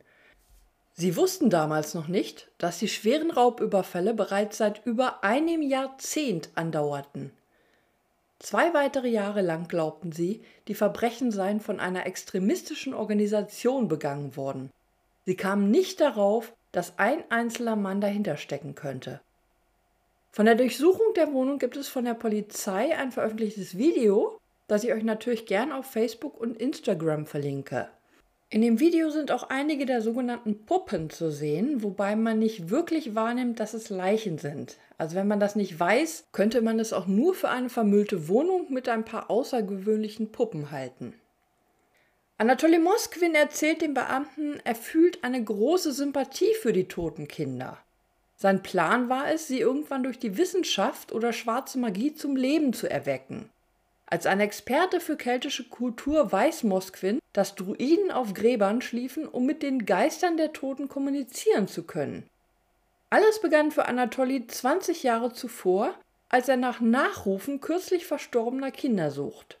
Sie 0.92 1.16
wussten 1.16 1.48
damals 1.48 1.94
noch 1.94 2.08
nicht, 2.08 2.50
dass 2.58 2.78
die 2.78 2.88
schweren 2.88 3.30
Raubüberfälle 3.30 4.12
bereits 4.12 4.58
seit 4.58 4.84
über 4.84 5.24
einem 5.24 5.62
Jahrzehnt 5.62 6.50
andauerten. 6.54 7.32
Zwei 8.38 8.74
weitere 8.74 9.08
Jahre 9.08 9.40
lang 9.40 9.66
glaubten 9.66 10.12
sie, 10.12 10.42
die 10.68 10.74
Verbrechen 10.74 11.30
seien 11.30 11.60
von 11.60 11.80
einer 11.80 12.04
extremistischen 12.04 12.92
Organisation 12.92 13.88
begangen 13.88 14.36
worden. 14.36 14.70
Sie 15.24 15.36
kamen 15.36 15.70
nicht 15.70 16.02
darauf, 16.02 16.52
dass 16.70 16.98
ein 16.98 17.24
einzelner 17.30 17.76
Mann 17.76 18.02
dahinter 18.02 18.36
stecken 18.36 18.74
könnte. 18.74 19.22
Von 20.32 20.44
der 20.44 20.54
Durchsuchung 20.54 21.14
der 21.16 21.32
Wohnung 21.32 21.58
gibt 21.58 21.78
es 21.78 21.88
von 21.88 22.04
der 22.04 22.12
Polizei 22.12 22.94
ein 22.94 23.10
veröffentlichtes 23.10 23.78
Video, 23.78 24.38
das 24.66 24.84
ich 24.84 24.92
euch 24.92 25.04
natürlich 25.04 25.46
gern 25.46 25.72
auf 25.72 25.86
Facebook 25.86 26.40
und 26.40 26.56
Instagram 26.56 27.26
verlinke. 27.26 27.88
In 28.48 28.62
dem 28.62 28.78
Video 28.78 29.10
sind 29.10 29.32
auch 29.32 29.50
einige 29.50 29.86
der 29.86 30.00
sogenannten 30.00 30.66
Puppen 30.66 31.10
zu 31.10 31.32
sehen, 31.32 31.82
wobei 31.82 32.14
man 32.14 32.38
nicht 32.38 32.70
wirklich 32.70 33.16
wahrnimmt, 33.16 33.58
dass 33.58 33.74
es 33.74 33.90
Leichen 33.90 34.38
sind. 34.38 34.76
Also 34.98 35.16
wenn 35.16 35.26
man 35.26 35.40
das 35.40 35.56
nicht 35.56 35.78
weiß, 35.78 36.28
könnte 36.30 36.62
man 36.62 36.78
es 36.78 36.92
auch 36.92 37.08
nur 37.08 37.34
für 37.34 37.48
eine 37.48 37.68
vermüllte 37.68 38.28
Wohnung 38.28 38.72
mit 38.72 38.88
ein 38.88 39.04
paar 39.04 39.30
außergewöhnlichen 39.30 40.30
Puppen 40.30 40.70
halten. 40.70 41.14
Anatoly 42.38 42.78
Moskwin 42.78 43.34
erzählt 43.34 43.82
dem 43.82 43.94
Beamten, 43.94 44.60
er 44.62 44.74
fühlt 44.74 45.24
eine 45.24 45.42
große 45.42 45.92
Sympathie 45.92 46.54
für 46.60 46.72
die 46.72 46.86
toten 46.86 47.26
Kinder. 47.26 47.78
Sein 48.36 48.62
Plan 48.62 49.08
war 49.08 49.32
es, 49.32 49.48
sie 49.48 49.58
irgendwann 49.58 50.02
durch 50.02 50.18
die 50.18 50.36
Wissenschaft 50.36 51.12
oder 51.12 51.32
schwarze 51.32 51.78
Magie 51.78 52.14
zum 52.14 52.36
Leben 52.36 52.74
zu 52.74 52.88
erwecken. 52.88 53.50
Als 54.06 54.26
ein 54.26 54.40
Experte 54.40 55.00
für 55.00 55.16
keltische 55.16 55.68
Kultur 55.68 56.30
weiß 56.30 56.62
Moskwin, 56.62 57.18
dass 57.32 57.56
Druiden 57.56 58.12
auf 58.12 58.34
Gräbern 58.34 58.80
schliefen, 58.80 59.26
um 59.26 59.46
mit 59.46 59.62
den 59.62 59.84
Geistern 59.84 60.36
der 60.36 60.52
Toten 60.52 60.88
kommunizieren 60.88 61.66
zu 61.66 61.82
können. 61.82 62.28
Alles 63.10 63.40
begann 63.40 63.72
für 63.72 63.86
Anatoly 63.86 64.46
20 64.46 65.02
Jahre 65.02 65.32
zuvor, 65.32 65.94
als 66.28 66.48
er 66.48 66.56
nach 66.56 66.80
Nachrufen 66.80 67.60
kürzlich 67.60 68.06
verstorbener 68.06 68.70
Kinder 68.70 69.10
sucht. 69.10 69.58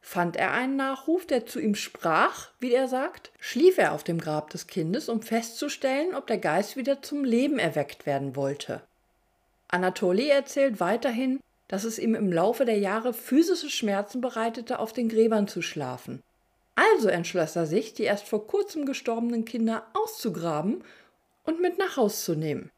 Fand 0.00 0.36
er 0.36 0.52
einen 0.52 0.76
Nachruf, 0.76 1.26
der 1.26 1.46
zu 1.46 1.58
ihm 1.58 1.74
sprach, 1.74 2.50
wie 2.60 2.72
er 2.72 2.86
sagt, 2.86 3.32
schlief 3.40 3.76
er 3.76 3.92
auf 3.92 4.04
dem 4.04 4.18
Grab 4.18 4.50
des 4.50 4.68
Kindes, 4.68 5.08
um 5.08 5.20
festzustellen, 5.20 6.14
ob 6.14 6.28
der 6.28 6.38
Geist 6.38 6.76
wieder 6.76 7.02
zum 7.02 7.24
Leben 7.24 7.58
erweckt 7.58 8.06
werden 8.06 8.36
wollte. 8.36 8.82
Anatoly 9.68 10.28
erzählt 10.28 10.78
weiterhin, 10.78 11.40
dass 11.68 11.84
es 11.84 11.98
ihm 11.98 12.14
im 12.14 12.32
Laufe 12.32 12.64
der 12.64 12.78
Jahre 12.78 13.12
physische 13.12 13.70
Schmerzen 13.70 14.20
bereitete, 14.20 14.78
auf 14.78 14.92
den 14.92 15.08
Gräbern 15.08 15.48
zu 15.48 15.62
schlafen. 15.62 16.22
Also 16.74 17.08
entschloss 17.08 17.56
er 17.56 17.66
sich, 17.66 17.94
die 17.94 18.04
erst 18.04 18.28
vor 18.28 18.46
kurzem 18.46 18.86
gestorbenen 18.86 19.44
Kinder 19.44 19.86
auszugraben 19.94 20.84
und 21.44 21.60
mit 21.60 21.78
nach 21.78 21.96
Haus 21.96 22.24
zu 22.24 22.34
nehmen. 22.34 22.70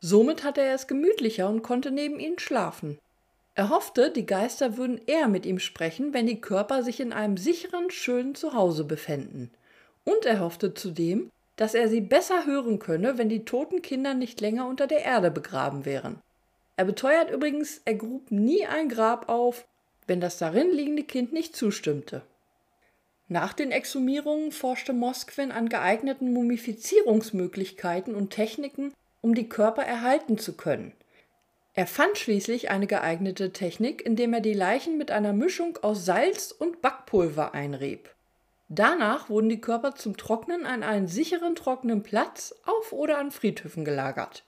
Somit 0.00 0.44
hatte 0.44 0.60
er 0.60 0.74
es 0.74 0.86
gemütlicher 0.86 1.48
und 1.48 1.62
konnte 1.62 1.90
neben 1.90 2.20
ihnen 2.20 2.38
schlafen. 2.38 2.98
Er 3.54 3.70
hoffte, 3.70 4.10
die 4.10 4.26
Geister 4.26 4.76
würden 4.76 5.00
eher 5.06 5.28
mit 5.28 5.46
ihm 5.46 5.58
sprechen, 5.58 6.12
wenn 6.12 6.26
die 6.26 6.40
Körper 6.40 6.82
sich 6.82 7.00
in 7.00 7.12
einem 7.12 7.36
sicheren, 7.36 7.90
schönen 7.90 8.34
Zuhause 8.34 8.84
befänden. 8.84 9.50
Und 10.04 10.26
er 10.26 10.40
hoffte 10.40 10.74
zudem, 10.74 11.30
dass 11.56 11.74
er 11.74 11.88
sie 11.88 12.00
besser 12.00 12.46
hören 12.46 12.80
könne, 12.80 13.16
wenn 13.16 13.28
die 13.28 13.44
toten 13.44 13.80
Kinder 13.80 14.12
nicht 14.12 14.40
länger 14.40 14.66
unter 14.66 14.86
der 14.86 15.04
Erde 15.04 15.30
begraben 15.30 15.84
wären. 15.84 16.20
Er 16.76 16.84
beteuert 16.84 17.30
übrigens, 17.30 17.80
er 17.84 17.94
grub 17.94 18.30
nie 18.30 18.66
ein 18.66 18.88
Grab 18.88 19.28
auf, 19.28 19.66
wenn 20.06 20.20
das 20.20 20.38
darin 20.38 20.70
liegende 20.70 21.04
Kind 21.04 21.32
nicht 21.32 21.56
zustimmte. 21.56 22.22
Nach 23.28 23.52
den 23.52 23.70
Exhumierungen 23.70 24.52
forschte 24.52 24.92
Mosquin 24.92 25.50
an 25.50 25.68
geeigneten 25.68 26.32
Mumifizierungsmöglichkeiten 26.32 28.14
und 28.14 28.30
Techniken, 28.30 28.92
um 29.22 29.34
die 29.34 29.48
Körper 29.48 29.82
erhalten 29.82 30.36
zu 30.36 30.56
können. 30.56 30.92
Er 31.72 31.86
fand 31.86 32.18
schließlich 32.18 32.70
eine 32.70 32.86
geeignete 32.86 33.52
Technik, 33.52 34.04
indem 34.04 34.34
er 34.34 34.40
die 34.40 34.52
Leichen 34.52 34.98
mit 34.98 35.10
einer 35.10 35.32
Mischung 35.32 35.78
aus 35.82 36.04
Salz 36.04 36.52
und 36.52 36.82
Backpulver 36.82 37.54
einrieb. 37.54 38.14
Danach 38.68 39.28
wurden 39.28 39.48
die 39.48 39.60
Körper 39.60 39.94
zum 39.94 40.16
Trocknen 40.16 40.66
an 40.66 40.82
einen 40.82 41.08
sicheren 41.08 41.54
trockenen 41.54 42.02
Platz 42.02 42.54
auf 42.66 42.92
oder 42.92 43.18
an 43.18 43.30
Friedhöfen 43.30 43.84
gelagert. 43.84 44.44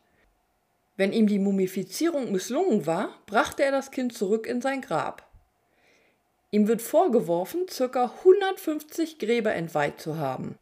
Wenn 0.97 1.13
ihm 1.13 1.27
die 1.27 1.39
Mumifizierung 1.39 2.33
misslungen 2.33 2.87
war, 2.87 3.11
brachte 3.27 3.63
er 3.63 3.71
das 3.71 3.91
Kind 3.91 4.15
zurück 4.15 4.47
in 4.47 4.61
sein 4.61 4.81
Grab. 4.81 5.31
Ihm 6.51 6.69
wird 6.69 6.81
vorgeworfen, 6.81 7.67
ca. 7.67 8.15
150 8.19 9.19
Gräber 9.19 9.55
entweiht 9.55 10.01
zu 10.01 10.17
haben. 10.17 10.57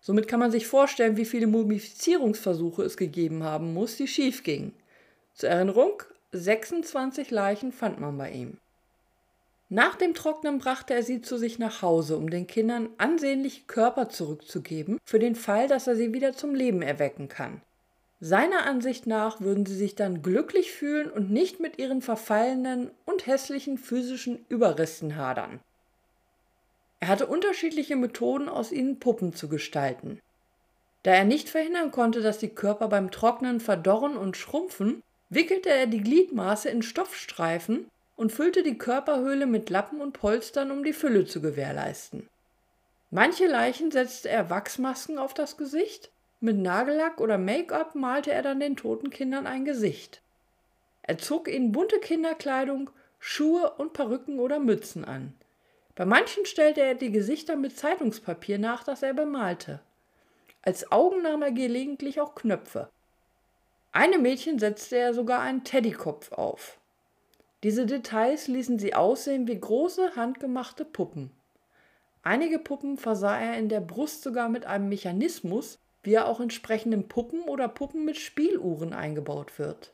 Somit 0.00 0.28
kann 0.28 0.40
man 0.40 0.50
sich 0.50 0.66
vorstellen, 0.66 1.16
wie 1.16 1.24
viele 1.24 1.46
Mumifizierungsversuche 1.46 2.82
es 2.82 2.96
gegeben 2.96 3.44
haben 3.44 3.74
muss, 3.74 3.96
die 3.96 4.08
schief 4.08 4.42
gingen. 4.42 4.72
Zur 5.34 5.50
Erinnerung, 5.50 6.02
26 6.32 7.30
Leichen 7.30 7.72
fand 7.72 8.00
man 8.00 8.16
bei 8.16 8.30
ihm. 8.30 8.58
Nach 9.68 9.96
dem 9.96 10.14
Trocknen 10.14 10.58
brachte 10.58 10.94
er 10.94 11.02
sie 11.02 11.22
zu 11.22 11.38
sich 11.38 11.58
nach 11.58 11.82
Hause, 11.82 12.16
um 12.16 12.30
den 12.30 12.46
Kindern 12.46 12.88
ansehnliche 12.98 13.62
Körper 13.66 14.08
zurückzugeben, 14.08 14.98
für 15.04 15.18
den 15.18 15.34
Fall, 15.34 15.66
dass 15.66 15.88
er 15.88 15.96
sie 15.96 16.12
wieder 16.12 16.34
zum 16.34 16.54
Leben 16.54 16.82
erwecken 16.82 17.28
kann. 17.28 17.60
Seiner 18.20 18.64
Ansicht 18.64 19.06
nach 19.06 19.40
würden 19.40 19.66
sie 19.66 19.76
sich 19.76 19.94
dann 19.94 20.22
glücklich 20.22 20.72
fühlen 20.72 21.10
und 21.10 21.30
nicht 21.30 21.60
mit 21.60 21.78
ihren 21.78 22.00
verfallenen 22.00 22.90
und 23.04 23.26
hässlichen 23.26 23.76
physischen 23.76 24.46
Überresten 24.48 25.16
hadern. 25.16 25.60
Er 26.98 27.08
hatte 27.08 27.26
unterschiedliche 27.26 27.96
Methoden, 27.96 28.48
aus 28.48 28.72
ihnen 28.72 28.98
Puppen 28.98 29.34
zu 29.34 29.48
gestalten. 29.48 30.20
Da 31.02 31.12
er 31.12 31.24
nicht 31.24 31.50
verhindern 31.50 31.90
konnte, 31.90 32.22
dass 32.22 32.38
die 32.38 32.48
Körper 32.48 32.88
beim 32.88 33.10
Trocknen 33.10 33.60
verdorren 33.60 34.16
und 34.16 34.36
schrumpfen, 34.36 35.02
wickelte 35.28 35.68
er 35.68 35.86
die 35.86 36.00
Gliedmaße 36.00 36.70
in 36.70 36.82
Stoffstreifen 36.82 37.90
und 38.16 38.32
füllte 38.32 38.62
die 38.62 38.78
Körperhöhle 38.78 39.46
mit 39.46 39.68
Lappen 39.68 40.00
und 40.00 40.12
Polstern, 40.14 40.70
um 40.70 40.82
die 40.82 40.94
Fülle 40.94 41.26
zu 41.26 41.42
gewährleisten. 41.42 42.28
Manche 43.10 43.46
Leichen 43.46 43.90
setzte 43.90 44.30
er 44.30 44.50
Wachsmasken 44.50 45.18
auf 45.18 45.34
das 45.34 45.56
Gesicht, 45.56 46.10
mit 46.40 46.58
Nagellack 46.58 47.20
oder 47.20 47.38
Make-up 47.38 47.94
malte 47.94 48.32
er 48.32 48.42
dann 48.42 48.60
den 48.60 48.76
toten 48.76 49.10
Kindern 49.10 49.46
ein 49.46 49.64
Gesicht. 49.64 50.20
Er 51.02 51.18
zog 51.18 51.48
ihnen 51.48 51.72
bunte 51.72 51.98
Kinderkleidung, 51.98 52.90
Schuhe 53.18 53.70
und 53.78 53.92
Perücken 53.92 54.38
oder 54.38 54.58
Mützen 54.58 55.04
an. 55.04 55.34
Bei 55.94 56.04
manchen 56.04 56.44
stellte 56.44 56.82
er 56.82 56.94
die 56.94 57.10
Gesichter 57.10 57.56
mit 57.56 57.76
Zeitungspapier 57.78 58.58
nach, 58.58 58.84
das 58.84 59.02
er 59.02 59.14
bemalte. 59.14 59.80
Als 60.62 60.92
Augen 60.92 61.22
nahm 61.22 61.42
er 61.42 61.52
gelegentlich 61.52 62.20
auch 62.20 62.34
Knöpfe. 62.34 62.90
Einem 63.92 64.20
Mädchen 64.22 64.58
setzte 64.58 64.98
er 64.98 65.14
sogar 65.14 65.40
einen 65.40 65.64
Teddykopf 65.64 66.32
auf. 66.32 66.78
Diese 67.62 67.86
Details 67.86 68.46
ließen 68.48 68.78
sie 68.78 68.94
aussehen 68.94 69.48
wie 69.48 69.58
große 69.58 70.16
handgemachte 70.16 70.84
Puppen. 70.84 71.30
Einige 72.22 72.58
Puppen 72.58 72.98
versah 72.98 73.38
er 73.38 73.56
in 73.56 73.68
der 73.68 73.80
Brust 73.80 74.22
sogar 74.22 74.48
mit 74.48 74.66
einem 74.66 74.88
Mechanismus, 74.88 75.78
wie 76.06 76.14
er 76.14 76.28
auch 76.28 76.38
entsprechenden 76.38 77.08
Puppen 77.08 77.42
oder 77.42 77.66
Puppen 77.66 78.04
mit 78.04 78.16
Spieluhren 78.16 78.92
eingebaut 78.92 79.58
wird. 79.58 79.92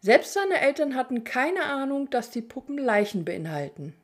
Selbst 0.00 0.32
seine 0.32 0.60
Eltern 0.60 0.96
hatten 0.96 1.24
keine 1.24 1.64
Ahnung, 1.64 2.08
dass 2.08 2.30
die 2.30 2.40
Puppen 2.40 2.78
Leichen 2.78 3.24
beinhalten. 3.24 3.94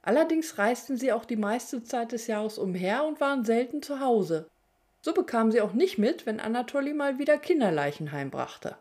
Allerdings 0.00 0.56
reisten 0.56 0.96
sie 0.96 1.12
auch 1.12 1.26
die 1.26 1.36
meiste 1.36 1.84
Zeit 1.84 2.12
des 2.12 2.26
Jahres 2.28 2.58
umher 2.58 3.04
und 3.04 3.20
waren 3.20 3.44
selten 3.44 3.82
zu 3.82 4.00
Hause. 4.00 4.48
So 5.02 5.12
bekamen 5.12 5.52
sie 5.52 5.60
auch 5.60 5.74
nicht 5.74 5.98
mit, 5.98 6.24
wenn 6.24 6.40
Anatoli 6.40 6.94
mal 6.94 7.18
wieder 7.18 7.36
Kinderleichen 7.36 8.10
heimbrachte. 8.10 8.76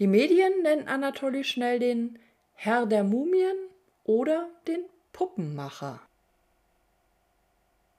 Die 0.00 0.08
Medien 0.08 0.62
nennen 0.62 0.88
Anatoli 0.88 1.44
schnell 1.44 1.78
den 1.78 2.18
Herr 2.54 2.84
der 2.84 3.04
Mumien 3.04 3.56
oder 4.02 4.48
den 4.66 4.80
Puppenmacher. 5.12 6.00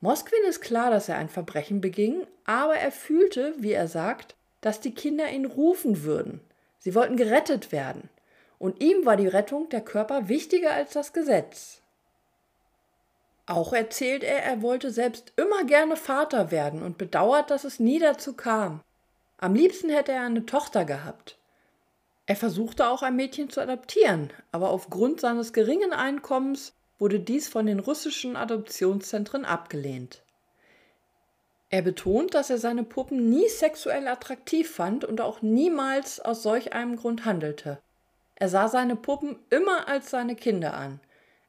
Mosquin 0.05 0.43
ist 0.47 0.61
klar, 0.61 0.91
dass 0.91 1.09
er 1.09 1.17
ein 1.17 1.29
Verbrechen 1.29 1.81
beging, 1.81 2.27
aber 2.45 2.75
er 2.75 2.91
fühlte, 2.91 3.55
wie 3.57 3.71
er 3.71 3.87
sagt, 3.87 4.35
dass 4.61 4.79
die 4.79 4.93
Kinder 4.93 5.31
ihn 5.31 5.45
rufen 5.45 6.03
würden. 6.03 6.41
Sie 6.77 6.93
wollten 6.93 7.17
gerettet 7.17 7.71
werden. 7.71 8.07
Und 8.59 8.83
ihm 8.83 9.03
war 9.07 9.17
die 9.17 9.27
Rettung 9.27 9.67
der 9.69 9.81
Körper 9.81 10.29
wichtiger 10.29 10.73
als 10.73 10.93
das 10.93 11.11
Gesetz. 11.11 11.81
Auch 13.47 13.73
erzählt 13.73 14.23
er, 14.23 14.43
er 14.43 14.61
wollte 14.61 14.91
selbst 14.91 15.33
immer 15.37 15.63
gerne 15.63 15.95
Vater 15.95 16.51
werden 16.51 16.83
und 16.83 16.99
bedauert, 16.99 17.49
dass 17.49 17.63
es 17.63 17.79
nie 17.79 17.97
dazu 17.97 18.33
kam. 18.33 18.81
Am 19.39 19.55
liebsten 19.55 19.89
hätte 19.89 20.11
er 20.11 20.21
eine 20.21 20.45
Tochter 20.45 20.85
gehabt. 20.85 21.39
Er 22.27 22.35
versuchte 22.35 22.89
auch 22.89 23.01
ein 23.01 23.15
Mädchen 23.15 23.49
zu 23.49 23.59
adoptieren, 23.59 24.29
aber 24.51 24.69
aufgrund 24.69 25.19
seines 25.19 25.51
geringen 25.51 25.93
Einkommens 25.93 26.75
wurde 26.99 27.19
dies 27.19 27.47
von 27.47 27.65
den 27.65 27.79
russischen 27.79 28.35
Adoptionszentren 28.35 29.45
abgelehnt. 29.45 30.23
Er 31.69 31.81
betont, 31.81 32.33
dass 32.33 32.49
er 32.49 32.57
seine 32.57 32.83
Puppen 32.83 33.29
nie 33.29 33.49
sexuell 33.49 34.07
attraktiv 34.07 34.69
fand 34.69 35.03
und 35.03 35.19
auch 35.19 35.41
niemals 35.41 36.19
aus 36.19 36.43
solch 36.43 36.73
einem 36.73 36.95
Grund 36.95 37.25
handelte. 37.25 37.79
Er 38.35 38.49
sah 38.49 38.67
seine 38.67 38.95
Puppen 38.95 39.37
immer 39.49 39.87
als 39.87 40.09
seine 40.09 40.35
Kinder 40.35 40.73
an. 40.73 40.99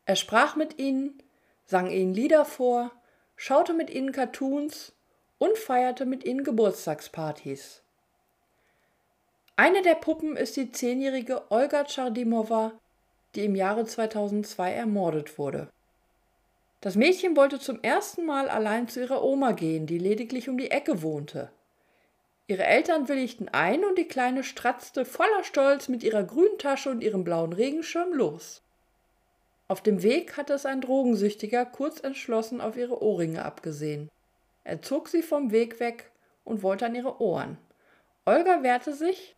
Er 0.05 0.17
sprach 0.17 0.57
mit 0.57 0.79
ihnen, 0.79 1.23
sang 1.67 1.91
ihnen 1.91 2.15
Lieder 2.15 2.45
vor, 2.45 2.93
schaute 3.37 3.75
mit 3.75 3.91
ihnen 3.91 4.13
Cartoons 4.13 4.93
und 5.39 5.59
feierte 5.59 6.07
mit 6.07 6.25
ihnen 6.25 6.45
Geburtstagspartys. 6.45 7.83
Eine 9.57 9.83
der 9.83 9.95
Puppen 9.95 10.37
ist 10.37 10.57
die 10.57 10.71
zehnjährige 10.71 11.51
Olga 11.51 11.85
Chardimova, 11.85 12.73
die 13.37 13.45
im 13.45 13.55
Jahre 13.55 13.85
2002 13.85 14.73
ermordet 14.73 15.39
wurde. 15.39 15.69
Das 16.81 16.95
Mädchen 16.95 17.37
wollte 17.37 17.59
zum 17.59 17.83
ersten 17.83 18.27
Mal 18.27 18.49
allein 18.49 18.89
zu 18.89 19.01
ihrer 19.01 19.23
Oma 19.23 19.53
gehen, 19.53 19.87
die 19.87 19.99
lediglich 19.99 20.49
um 20.49 20.59
die 20.59 20.71
Ecke 20.71 21.03
wohnte. 21.03 21.51
Ihre 22.49 22.65
Eltern 22.65 23.09
willigten 23.09 23.49
ein 23.49 23.85
und 23.85 23.99
die 23.99 24.07
Kleine 24.07 24.45
stratzte 24.45 25.05
voller 25.05 25.43
Stolz 25.43 25.89
mit 25.89 26.05
ihrer 26.05 26.23
grünen 26.23 26.59
Tasche 26.59 26.91
und 26.91 27.03
ihrem 27.03 27.25
blauen 27.25 27.53
Regenschirm 27.53 28.13
los. 28.13 28.63
Auf 29.69 29.83
dem 29.83 30.03
Weg 30.05 30.37
hatte 30.37 30.53
es 30.53 30.65
ein 30.65 30.81
Drogensüchtiger 30.81 31.67
kurz 31.67 32.01
entschlossen 32.01 32.61
auf 32.61 32.77
ihre 32.77 33.03
Ohrringe 33.03 33.45
abgesehen. 33.45 34.09
Er 34.63 34.81
zog 34.81 35.09
sie 35.09 35.23
vom 35.23 35.51
Weg 35.51 35.81
weg 35.81 36.11
und 36.45 36.63
wollte 36.63 36.87
an 36.87 36.95
ihre 36.95 37.21
Ohren. 37.21 37.59
Olga 38.25 38.63
wehrte 38.63 38.93
sich, 38.93 39.35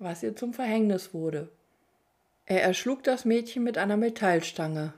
was 0.00 0.22
ihr 0.24 0.34
zum 0.34 0.52
Verhängnis 0.52 1.14
wurde. 1.14 1.48
Er 2.50 2.62
erschlug 2.62 3.04
das 3.04 3.26
Mädchen 3.26 3.62
mit 3.62 3.76
einer 3.76 3.98
Metallstange. 3.98 4.94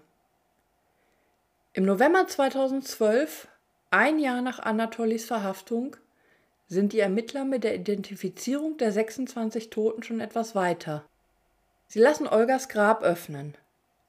Im 1.73 1.85
November 1.85 2.29
2012, 2.29 3.49
ein 3.91 4.21
Jahr 4.21 4.41
nach 4.41 4.61
Anatolis 4.61 5.25
Verhaftung, 5.25 5.97
sind 6.69 6.93
die 6.93 7.01
Ermittler 7.01 7.45
mit 7.45 7.65
der 7.65 7.75
Identifizierung 7.75 8.77
der 8.77 8.93
26 8.93 9.69
Toten 9.69 10.05
schon 10.05 10.21
etwas 10.21 10.55
weiter. 10.55 11.05
Sie 11.89 11.99
lassen 11.99 12.29
Olgas 12.29 12.69
Grab 12.69 13.03
öffnen. 13.03 13.57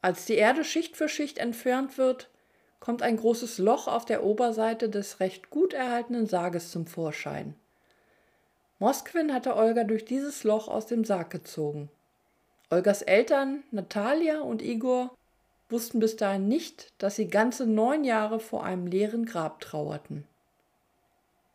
Als 0.03 0.25
die 0.25 0.35
Erde 0.35 0.63
Schicht 0.63 0.95
für 0.95 1.09
Schicht 1.09 1.39
entfernt 1.39 1.97
wird, 1.97 2.29
kommt 2.79 3.01
ein 3.01 3.17
großes 3.17 3.57
Loch 3.57 3.87
auf 3.87 4.05
der 4.05 4.23
Oberseite 4.23 4.87
des 4.87 5.19
recht 5.19 5.49
gut 5.49 5.73
erhaltenen 5.73 6.27
Sarges 6.27 6.69
zum 6.69 6.85
Vorschein. 6.85 7.55
Mosquin 8.77 9.33
hatte 9.33 9.55
Olga 9.55 9.83
durch 9.83 10.05
dieses 10.05 10.43
Loch 10.43 10.67
aus 10.67 10.85
dem 10.85 11.03
Sarg 11.05 11.31
gezogen. 11.31 11.89
Olgas 12.71 13.01
Eltern, 13.01 13.63
Natalia 13.71 14.39
und 14.39 14.61
Igor, 14.61 15.13
wussten 15.69 15.99
bis 15.99 16.15
dahin 16.15 16.47
nicht, 16.47 16.93
dass 16.99 17.17
sie 17.17 17.27
ganze 17.27 17.65
neun 17.65 18.05
Jahre 18.05 18.39
vor 18.39 18.63
einem 18.63 18.87
leeren 18.87 19.25
Grab 19.25 19.59
trauerten. 19.59 20.25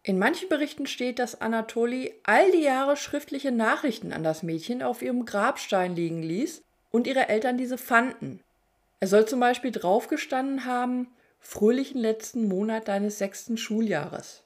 In 0.03 0.19
manchen 0.19 0.51
Berichten 0.51 0.87
steht, 0.87 1.19
dass 1.19 1.41
Anatoli 1.41 2.15
all 2.23 2.53
die 2.53 2.63
Jahre 2.63 2.99
schriftliche 2.99 3.51
Nachrichten 3.51 4.13
an 4.13 4.23
das 4.23 4.43
Mädchen 4.43 4.83
auf 4.83 5.01
ihrem 5.01 5.25
Grabstein 5.25 5.97
liegen 5.97 6.23
ließ 6.23 6.63
und 6.91 7.07
ihre 7.07 7.31
Eltern 7.31 7.57
diese 7.57 7.79
fanden. 7.79 8.41
Er 9.01 9.09
soll 9.09 9.27
zum 9.27 9.41
Beispiel 9.41 9.73
draufgestanden 9.73 10.67
haben, 10.67 11.09
fröhlichen 11.41 12.01
letzten 12.01 12.47
Monat 12.47 12.89
deines 12.89 13.17
sechsten 13.17 13.57
Schuljahres. 13.57 14.43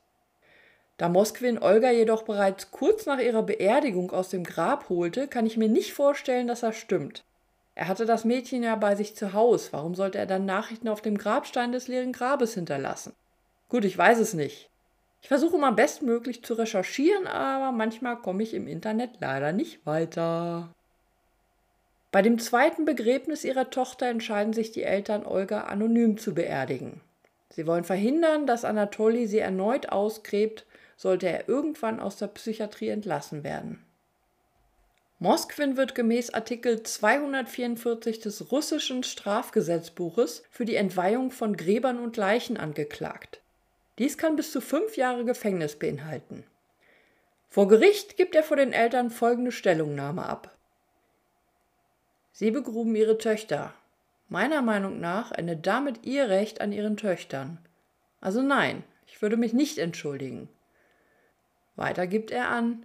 Da 1.01 1.09
Mosquin 1.09 1.59
Olga 1.59 1.91
jedoch 1.91 2.25
bereits 2.25 2.73
kurz 2.73 3.07
nach 3.07 3.21
ihrer 3.21 3.43
Beerdigung 3.43 4.11
aus 4.11 4.29
dem 4.29 4.45
Grab 4.45 4.91
holte, 4.91 5.29
kann 5.29 5.47
ich 5.47 5.57
mir 5.57 5.71
nicht 5.71 5.95
vorstellen, 5.95 6.47
dass 6.47 6.61
das 6.61 6.77
stimmt. 6.77 7.25
Er 7.75 7.89
hatte 7.89 8.05
das 8.05 8.27
Mädchen 8.27 8.63
ja 8.63 8.77
bei 8.77 8.95
sich 8.95 9.17
zu 9.17 9.33
Haus. 9.33 9.73
Warum 9.73 9.95
sollte 9.95 10.19
er 10.19 10.27
dann 10.27 10.45
Nachrichten 10.45 10.89
auf 10.89 11.01
dem 11.01 11.17
Grabstein 11.17 11.73
des 11.73 11.89
leeren 11.89 12.13
Grabes 12.13 12.53
hinterlassen? 12.53 13.15
Gut, 13.71 13.87
ich 13.87 13.97
weiß 13.97 14.19
es 14.19 14.35
nicht. 14.35 14.69
Ich 15.23 15.29
versuche 15.29 15.57
mal 15.57 15.71
bestmöglich 15.71 16.45
zu 16.45 16.53
recherchieren, 16.53 17.27
aber 17.27 17.73
manchmal 17.73 18.19
komme 18.19 18.43
ich 18.43 18.53
im 18.53 18.69
Internet 18.69 19.13
leider 19.21 19.53
nicht 19.53 19.87
weiter. 19.87 20.69
Bei 22.13 22.21
dem 22.21 22.39
zweiten 22.39 22.85
Begräbnis 22.85 23.45
ihrer 23.45 23.71
Tochter 23.71 24.05
entscheiden 24.05 24.53
sich 24.53 24.71
die 24.71 24.83
Eltern, 24.83 25.25
Olga 25.25 25.63
anonym 25.63 26.19
zu 26.19 26.35
beerdigen. 26.35 27.01
Sie 27.49 27.67
wollen 27.67 27.85
verhindern, 27.85 28.47
dass 28.47 28.67
Anatoli 28.67 29.27
sie 29.27 29.39
erneut 29.39 29.89
ausgräbt, 29.89 30.67
sollte 31.01 31.29
er 31.29 31.49
irgendwann 31.49 31.99
aus 31.99 32.19
der 32.19 32.27
Psychiatrie 32.27 32.91
entlassen 32.91 33.43
werden. 33.43 33.83
Moskwin 35.19 35.79
wird 35.79 35.95
gemäß 35.95 36.29
Artikel 36.35 36.83
244 36.83 38.21
des 38.21 38.53
russischen 38.53 39.03
Strafgesetzbuches 39.03 40.43
für 40.51 40.67
die 40.67 40.75
Entweihung 40.75 41.31
von 41.31 41.57
Gräbern 41.57 41.99
und 41.99 42.19
Leichen 42.19 42.59
angeklagt. 42.59 43.41
Dies 43.97 44.19
kann 44.19 44.37
bis 44.37 44.53
zu 44.53 44.61
fünf 44.61 44.99
Jahre 44.99 45.25
Gefängnis 45.25 45.77
beinhalten. 45.77 46.45
Vor 47.49 47.67
Gericht 47.67 48.19
gibt 48.19 48.35
er 48.35 48.43
vor 48.43 48.59
den 48.59 48.75
Eltern 48.75 49.09
folgende 49.09 49.53
Stellungnahme 49.53 50.27
ab. 50.27 50.55
Sie 52.33 52.51
begruben 52.51 52.95
ihre 52.95 53.17
Töchter. 53.17 53.73
Meiner 54.29 54.61
Meinung 54.61 55.01
nach 55.01 55.33
endet 55.33 55.67
damit 55.67 56.05
ihr 56.05 56.29
Recht 56.29 56.61
an 56.61 56.73
ihren 56.73 56.99
Töchtern. 56.99 57.57
Also 58.21 58.43
nein, 58.43 58.85
ich 59.07 59.23
würde 59.23 59.39
mich 59.39 59.55
nicht 59.55 59.79
entschuldigen. 59.79 60.51
Weiter 61.77 62.07
gibt 62.07 62.31
er 62.31 62.49
an, 62.49 62.85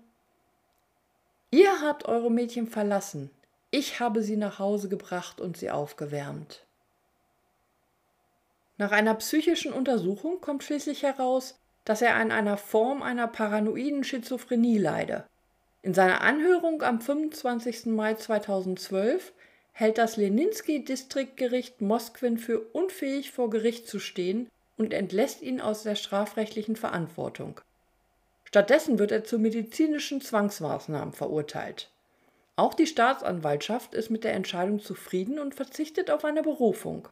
Ihr 1.52 1.82
habt 1.82 2.06
eure 2.06 2.30
Mädchen 2.30 2.68
verlassen, 2.68 3.30
ich 3.72 4.02
habe 4.02 4.22
sie 4.22 4.36
nach 4.36 4.60
Hause 4.60 4.90
gebracht 4.90 5.40
und 5.40 5.56
sie 5.56 5.72
aufgewärmt. 5.72 6.66
Nach 8.78 8.92
einer 8.92 9.14
psychischen 9.16 9.72
Untersuchung 9.72 10.42
kommt 10.42 10.64
schließlich 10.64 11.04
heraus, 11.04 11.58
dass 11.86 12.02
er 12.02 12.16
an 12.16 12.32
einer 12.32 12.58
Form 12.58 13.02
einer 13.02 13.28
paranoiden 13.28 14.04
Schizophrenie 14.04 14.78
leide. 14.78 15.26
In 15.82 15.94
seiner 15.94 16.20
Anhörung 16.20 16.82
am 16.82 17.00
25. 17.00 17.86
Mai 17.86 18.16
2012 18.16 19.32
hält 19.72 19.98
das 19.98 20.18
Leninsky-Distriktgericht 20.18 21.80
Moskwin 21.80 22.38
für 22.38 22.60
unfähig 22.60 23.32
vor 23.32 23.50
Gericht 23.50 23.88
zu 23.88 24.00
stehen 24.00 24.50
und 24.78 24.94
entlässt 24.94 25.42
ihn 25.42 25.62
aus 25.62 25.84
der 25.84 25.96
strafrechtlichen 25.96 26.76
Verantwortung. 26.76 27.62
Stattdessen 28.56 29.00
wird 29.00 29.12
er 29.12 29.26
zu 29.26 29.38
medizinischen 29.38 30.22
Zwangsmaßnahmen 30.22 31.14
verurteilt. 31.14 31.90
Auch 32.56 32.74
die 32.74 32.88
Staatsanwaltschaft 32.88 33.94
ist 33.94 34.10
mit 34.10 34.24
der 34.24 34.34
Entscheidung 34.34 34.80
zufrieden 34.80 35.40
und 35.40 35.56
verzichtet 35.56 36.10
auf 36.10 36.24
eine 36.24 36.42
Berufung. 36.42 37.10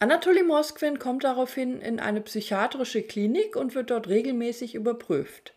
Anatoly 0.00 0.42
Moskwin 0.42 0.98
kommt 0.98 1.24
daraufhin 1.24 1.80
in 1.80 1.98
eine 1.98 2.20
psychiatrische 2.20 3.00
Klinik 3.00 3.56
und 3.56 3.74
wird 3.74 3.90
dort 3.90 4.08
regelmäßig 4.08 4.74
überprüft. 4.74 5.54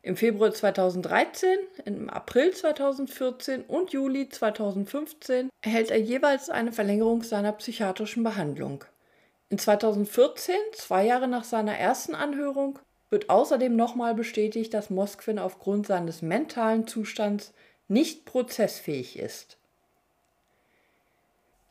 Im 0.00 0.16
Februar 0.16 0.54
2013, 0.54 1.58
im 1.84 2.08
April 2.08 2.54
2014 2.54 3.64
und 3.64 3.92
Juli 3.92 4.30
2015 4.30 5.50
erhält 5.60 5.90
er 5.90 6.00
jeweils 6.00 6.48
eine 6.48 6.72
Verlängerung 6.72 7.22
seiner 7.22 7.52
psychiatrischen 7.52 8.24
Behandlung. 8.24 8.82
In 9.50 9.58
2014, 9.58 10.54
zwei 10.72 11.04
Jahre 11.04 11.28
nach 11.28 11.44
seiner 11.44 11.76
ersten 11.76 12.14
Anhörung, 12.14 12.78
wird 13.10 13.30
außerdem 13.30 13.74
nochmal 13.74 14.14
bestätigt, 14.14 14.74
dass 14.74 14.90
Moskwin 14.90 15.38
aufgrund 15.38 15.86
seines 15.86 16.22
mentalen 16.22 16.86
Zustands 16.86 17.52
nicht 17.88 18.24
prozessfähig 18.24 19.18
ist. 19.18 19.56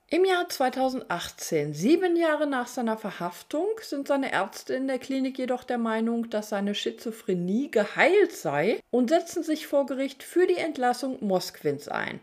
Im 0.10 0.24
Jahr 0.24 0.48
2018, 0.48 1.74
sieben 1.74 2.16
Jahre 2.16 2.48
nach 2.48 2.68
seiner 2.68 2.98
Verhaftung, 2.98 3.68
sind 3.82 4.08
seine 4.08 4.32
Ärzte 4.32 4.74
in 4.74 4.88
der 4.88 5.00
Klinik 5.00 5.38
jedoch 5.38 5.66
der 5.66 5.78
Meinung, 5.78 6.30
dass 6.30 6.48
seine 6.48 6.76
Schizophrenie 6.76 7.70
geheilt 7.70 8.32
sei 8.32 8.80
und 8.90 9.10
setzen 9.10 9.44
sich 9.44 9.68
vor 9.68 9.86
Gericht 9.86 10.24
für 10.24 10.48
die 10.48 10.56
Entlassung 10.56 11.18
Moskwins 11.20 11.90
ein. 11.90 12.22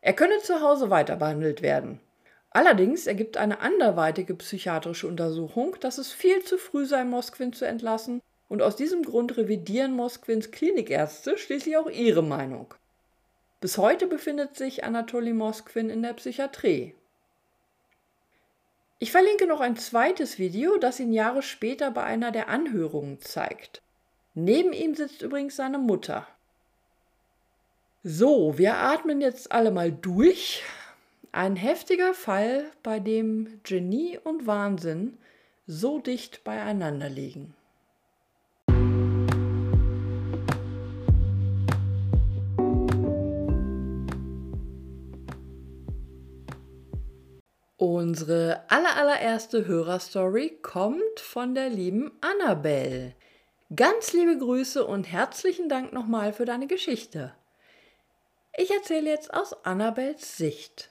Er 0.00 0.12
könne 0.12 0.38
zu 0.38 0.60
Hause 0.60 0.90
weiter 0.90 1.16
behandelt 1.16 1.62
werden. 1.62 2.00
Allerdings 2.50 3.06
ergibt 3.06 3.36
eine 3.36 3.60
anderweitige 3.60 4.34
psychiatrische 4.34 5.06
Untersuchung, 5.06 5.76
dass 5.78 5.98
es 5.98 6.10
viel 6.10 6.42
zu 6.42 6.58
früh 6.58 6.84
sei, 6.84 7.04
Moskwin 7.04 7.52
zu 7.52 7.64
entlassen 7.64 8.20
und 8.50 8.60
aus 8.62 8.76
diesem 8.76 9.04
Grund 9.04 9.36
revidieren 9.36 9.94
Moskwins 9.94 10.50
Klinikärzte 10.50 11.38
schließlich 11.38 11.78
auch 11.78 11.88
ihre 11.88 12.22
Meinung. 12.22 12.74
Bis 13.60 13.78
heute 13.78 14.06
befindet 14.06 14.56
sich 14.56 14.84
Anatoly 14.84 15.32
Moskwin 15.32 15.88
in 15.88 16.02
der 16.02 16.14
Psychiatrie. 16.14 16.94
Ich 18.98 19.12
verlinke 19.12 19.46
noch 19.46 19.60
ein 19.60 19.76
zweites 19.76 20.38
Video, 20.38 20.78
das 20.78 20.98
ihn 20.98 21.12
Jahre 21.12 21.42
später 21.42 21.90
bei 21.92 22.02
einer 22.02 22.32
der 22.32 22.48
Anhörungen 22.48 23.20
zeigt. 23.20 23.82
Neben 24.34 24.72
ihm 24.72 24.94
sitzt 24.94 25.22
übrigens 25.22 25.56
seine 25.56 25.78
Mutter. 25.78 26.26
So, 28.02 28.58
wir 28.58 28.78
atmen 28.78 29.20
jetzt 29.20 29.52
alle 29.52 29.70
mal 29.70 29.92
durch. 29.92 30.64
Ein 31.30 31.54
heftiger 31.54 32.14
Fall, 32.14 32.64
bei 32.82 32.98
dem 32.98 33.60
Genie 33.62 34.18
und 34.18 34.48
Wahnsinn 34.48 35.18
so 35.68 36.00
dicht 36.00 36.42
beieinander 36.42 37.08
liegen. 37.08 37.54
Unsere 47.80 48.62
allerallererste 48.68 49.66
Hörerstory 49.66 50.58
kommt 50.60 51.18
von 51.18 51.54
der 51.54 51.70
lieben 51.70 52.12
Annabelle. 52.20 53.14
Ganz 53.74 54.12
liebe 54.12 54.36
Grüße 54.36 54.84
und 54.84 55.04
herzlichen 55.04 55.70
Dank 55.70 55.94
nochmal 55.94 56.34
für 56.34 56.44
deine 56.44 56.66
Geschichte. 56.66 57.34
Ich 58.54 58.70
erzähle 58.70 59.08
jetzt 59.08 59.32
aus 59.32 59.64
Annabels 59.64 60.36
Sicht. 60.36 60.90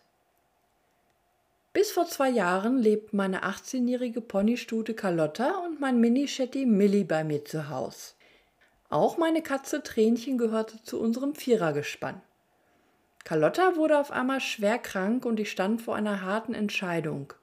Bis 1.73 1.91
vor 1.91 2.07
zwei 2.07 2.31
Jahren 2.31 2.79
lebt 2.79 3.13
meine 3.13 3.43
18-jährige 3.43 4.21
Ponystute 4.21 4.95
Carlotta 4.95 5.63
und 5.63 5.79
mein 5.79 5.99
Mini-Shetty 5.99 6.65
Millie 6.65 7.05
bei 7.05 7.23
mir 7.23 7.45
zu 7.45 7.69
Hause. 7.69 8.13
Auch 8.89 9.19
meine 9.19 9.43
Katze 9.43 9.83
Tränchen 9.83 10.39
gehörte 10.39 10.81
zu 10.81 10.99
unserem 10.99 11.35
Vierergespann. 11.35 12.23
Carlotta 13.23 13.75
wurde 13.75 13.99
auf 13.99 14.11
einmal 14.11 14.39
schwer 14.39 14.79
krank 14.79 15.25
und 15.25 15.39
ich 15.39 15.51
stand 15.51 15.81
vor 15.81 15.95
einer 15.95 16.21
harten 16.21 16.53
Entscheidung. 16.53 17.33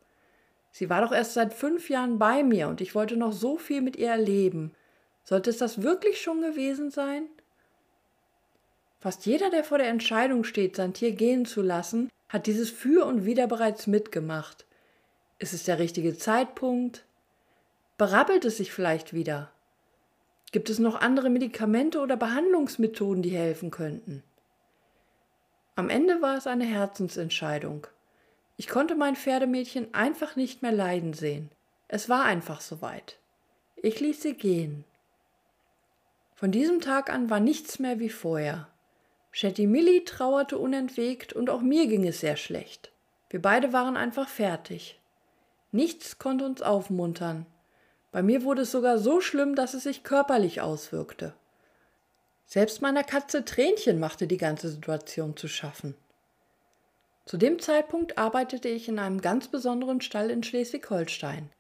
Sie 0.72 0.90
war 0.90 1.00
doch 1.00 1.12
erst 1.12 1.34
seit 1.34 1.54
fünf 1.54 1.88
Jahren 1.88 2.18
bei 2.18 2.42
mir 2.42 2.68
und 2.68 2.80
ich 2.80 2.94
wollte 2.94 3.16
noch 3.16 3.32
so 3.32 3.56
viel 3.56 3.80
mit 3.80 3.96
ihr 3.96 4.10
erleben. 4.10 4.74
Sollte 5.24 5.50
es 5.50 5.58
das 5.58 5.82
wirklich 5.82 6.20
schon 6.20 6.40
gewesen 6.42 6.90
sein? 6.90 7.24
Fast 9.00 9.26
jeder, 9.26 9.50
der 9.50 9.64
vor 9.64 9.78
der 9.78 9.88
Entscheidung 9.88 10.44
steht, 10.44 10.76
sein 10.76 10.92
Tier 10.92 11.12
gehen 11.12 11.46
zu 11.46 11.62
lassen, 11.62 12.10
hat 12.28 12.46
dieses 12.46 12.70
Für 12.70 13.06
und 13.06 13.24
Wider 13.24 13.46
bereits 13.46 13.86
mitgemacht. 13.86 14.66
Ist 15.38 15.52
es 15.52 15.64
der 15.64 15.78
richtige 15.78 16.16
Zeitpunkt? 16.16 17.04
Berappelt 17.98 18.44
es 18.44 18.56
sich 18.56 18.72
vielleicht 18.72 19.14
wieder? 19.14 19.52
Gibt 20.52 20.70
es 20.70 20.78
noch 20.78 21.00
andere 21.00 21.30
Medikamente 21.30 22.00
oder 22.00 22.16
Behandlungsmethoden, 22.16 23.22
die 23.22 23.30
helfen 23.30 23.70
könnten? 23.70 24.22
Am 25.78 25.90
Ende 25.90 26.22
war 26.22 26.38
es 26.38 26.46
eine 26.46 26.64
Herzensentscheidung. 26.64 27.86
Ich 28.56 28.66
konnte 28.66 28.94
mein 28.94 29.14
Pferdemädchen 29.14 29.92
einfach 29.92 30.34
nicht 30.34 30.62
mehr 30.62 30.72
leiden 30.72 31.12
sehen. 31.12 31.50
Es 31.86 32.08
war 32.08 32.24
einfach 32.24 32.62
soweit. 32.62 33.18
Ich 33.76 34.00
ließ 34.00 34.22
sie 34.22 34.32
gehen. 34.32 34.84
Von 36.34 36.50
diesem 36.50 36.80
Tag 36.80 37.12
an 37.12 37.28
war 37.28 37.40
nichts 37.40 37.78
mehr 37.78 37.98
wie 37.98 38.08
vorher. 38.08 38.68
Shetty 39.32 39.66
Millie 39.66 40.02
trauerte 40.06 40.56
unentwegt 40.56 41.34
und 41.34 41.50
auch 41.50 41.60
mir 41.60 41.86
ging 41.88 42.06
es 42.06 42.20
sehr 42.20 42.36
schlecht. 42.36 42.90
Wir 43.28 43.42
beide 43.42 43.74
waren 43.74 43.98
einfach 43.98 44.28
fertig. 44.28 44.98
Nichts 45.72 46.18
konnte 46.18 46.46
uns 46.46 46.62
aufmuntern. 46.62 47.44
Bei 48.12 48.22
mir 48.22 48.44
wurde 48.44 48.62
es 48.62 48.72
sogar 48.72 48.96
so 48.96 49.20
schlimm, 49.20 49.54
dass 49.54 49.74
es 49.74 49.82
sich 49.82 50.04
körperlich 50.04 50.62
auswirkte. 50.62 51.34
Selbst 52.46 52.80
meiner 52.80 53.02
Katze 53.02 53.44
Tränchen 53.44 53.98
machte 53.98 54.26
die 54.28 54.37
ganze 54.37 54.68
Situation 54.68 55.37
zu 55.37 55.48
schaffen. 55.48 55.94
Zu 57.24 57.38
dem 57.38 57.59
Zeitpunkt 57.59 58.18
arbeitete 58.18 58.68
ich 58.68 58.88
in 58.88 59.00
einem 59.00 59.20
ganz 59.20 59.48
besonderen 59.48 60.00
Stall 60.00 60.30
in 60.30 60.44
Schleswig-Holstein. 60.44 61.50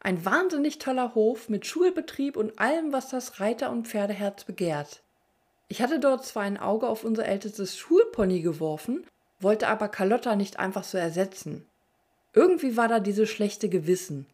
Ein 0.00 0.24
wahnsinnig 0.24 0.78
toller 0.78 1.14
Hof 1.14 1.48
mit 1.48 1.66
Schulbetrieb 1.66 2.36
und 2.36 2.58
allem, 2.58 2.92
was 2.92 3.08
das 3.08 3.40
Reiter- 3.40 3.70
und 3.70 3.88
Pferdeherz 3.88 4.44
begehrt. 4.44 5.02
Ich 5.68 5.80
hatte 5.80 5.98
dort 5.98 6.26
zwar 6.26 6.42
ein 6.42 6.58
Auge 6.58 6.88
auf 6.88 7.04
unser 7.04 7.24
ältestes 7.24 7.78
Schulpony 7.78 8.42
geworfen, 8.42 9.06
wollte 9.40 9.68
aber 9.68 9.88
Carlotta 9.88 10.36
nicht 10.36 10.58
einfach 10.58 10.84
so 10.84 10.98
ersetzen. 10.98 11.66
Irgendwie 12.34 12.76
war 12.76 12.88
da 12.88 13.00
dieses 13.00 13.30
schlechte 13.30 13.70
Gewissen. 13.70 14.26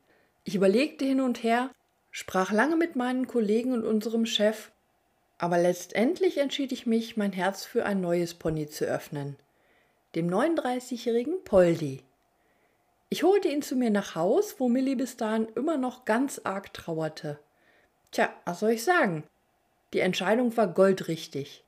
Ich 0.43 0.57
überlegte 0.57 1.05
hin 1.05 1.21
und 1.21 1.43
her, 1.43 1.71
sprach 2.11 2.51
lange 2.51 2.77
mit 2.77 2.97
meinen 2.97 3.29
Kollegen 3.29 3.73
und 3.73 3.85
unserem 3.85 4.27
Chef 4.27 4.71
aber 5.45 5.59
letztendlich 5.59 6.39
entschied 6.39 6.73
ich 6.73 6.87
mich, 6.87 7.19
mein 7.19 7.35
Herz 7.35 7.67
für 7.67 7.85
ein 7.85 8.01
neues 8.01 8.33
Pony 8.33 8.67
zu 8.67 8.87
öffnen, 8.87 9.37
dem 10.15 10.31
39-jährigen 10.31 11.45
Poldi. 11.45 12.03
Ich 13.11 13.25
holte 13.25 13.49
ihn 13.49 13.61
zu 13.61 13.77
mir 13.77 13.91
nach 13.91 14.15
Haus, 14.15 14.59
wo 14.59 14.71
Millie 14.71 14.97
bis 14.97 15.19
dahin 15.19 15.47
immer 15.55 15.77
noch 15.77 16.07
ganz 16.07 16.41
arg 16.45 16.73
trauerte. 16.73 17.39
Tja, 18.11 18.31
was 18.47 18.61
soll 18.61 18.71
ich 18.71 18.85
sagen? 18.85 19.25
Die 19.93 20.01
Entscheidung 20.01 20.57
war 20.57 20.67
goldrichtig. 20.67 21.63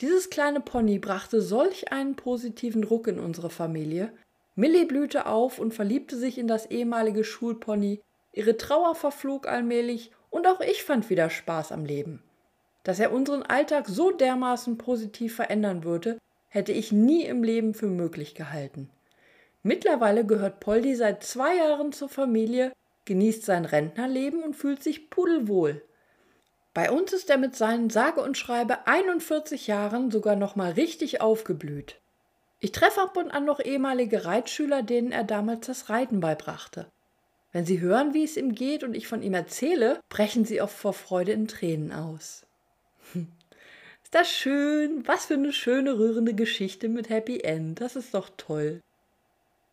Dieses 0.00 0.30
kleine 0.30 0.60
Pony 0.60 0.98
brachte 0.98 1.42
solch 1.42 1.92
einen 1.92 2.16
positiven 2.16 2.82
Ruck 2.82 3.08
in 3.08 3.18
unsere 3.20 3.50
Familie. 3.50 4.10
Millie 4.54 4.86
blühte 4.86 5.26
auf 5.26 5.58
und 5.58 5.74
verliebte 5.74 6.16
sich 6.16 6.38
in 6.38 6.48
das 6.48 6.64
ehemalige 6.64 7.24
Schulpony. 7.24 8.00
Ihre 8.32 8.56
Trauer 8.56 8.94
verflog 8.94 9.46
allmählich 9.46 10.12
und 10.30 10.46
auch 10.46 10.62
ich 10.62 10.82
fand 10.82 11.10
wieder 11.10 11.28
Spaß 11.28 11.72
am 11.72 11.84
Leben. 11.84 12.22
Dass 12.84 12.98
er 12.98 13.12
unseren 13.12 13.42
Alltag 13.42 13.86
so 13.88 14.10
dermaßen 14.10 14.78
positiv 14.78 15.36
verändern 15.36 15.84
würde, 15.84 16.18
hätte 16.48 16.72
ich 16.72 16.92
nie 16.92 17.24
im 17.24 17.42
Leben 17.42 17.74
für 17.74 17.86
möglich 17.86 18.34
gehalten. 18.34 18.90
Mittlerweile 19.62 20.26
gehört 20.26 20.60
Poldi 20.60 20.96
seit 20.96 21.22
zwei 21.22 21.56
Jahren 21.56 21.92
zur 21.92 22.08
Familie, 22.08 22.72
genießt 23.04 23.44
sein 23.44 23.64
Rentnerleben 23.64 24.42
und 24.42 24.54
fühlt 24.54 24.82
sich 24.82 25.08
pudelwohl. 25.08 25.82
Bei 26.74 26.90
uns 26.90 27.12
ist 27.12 27.30
er 27.30 27.38
mit 27.38 27.54
seinen 27.54 27.90
sage 27.90 28.20
und 28.20 28.36
schreibe 28.36 28.86
41 28.86 29.66
Jahren 29.66 30.10
sogar 30.10 30.36
noch 30.36 30.56
mal 30.56 30.72
richtig 30.72 31.20
aufgeblüht. 31.20 32.00
Ich 32.60 32.72
treffe 32.72 33.02
ab 33.02 33.16
und 33.16 33.30
an 33.30 33.44
noch 33.44 33.60
ehemalige 33.60 34.24
Reitschüler, 34.24 34.82
denen 34.82 35.12
er 35.12 35.24
damals 35.24 35.66
das 35.66 35.90
Reiten 35.90 36.20
beibrachte. 36.20 36.86
Wenn 37.52 37.66
sie 37.66 37.80
hören, 37.80 38.14
wie 38.14 38.24
es 38.24 38.36
ihm 38.36 38.54
geht 38.54 38.82
und 38.82 38.94
ich 38.94 39.06
von 39.06 39.22
ihm 39.22 39.34
erzähle, 39.34 40.00
brechen 40.08 40.44
sie 40.44 40.62
oft 40.62 40.76
vor 40.76 40.94
Freude 40.94 41.32
in 41.32 41.48
Tränen 41.48 41.92
aus. 41.92 42.46
ist 44.02 44.14
das 44.14 44.30
schön? 44.30 45.06
Was 45.06 45.26
für 45.26 45.34
eine 45.34 45.52
schöne, 45.52 45.98
rührende 45.98 46.34
Geschichte 46.34 46.88
mit 46.88 47.08
Happy 47.08 47.40
End. 47.40 47.80
Das 47.80 47.96
ist 47.96 48.14
doch 48.14 48.30
toll. 48.36 48.80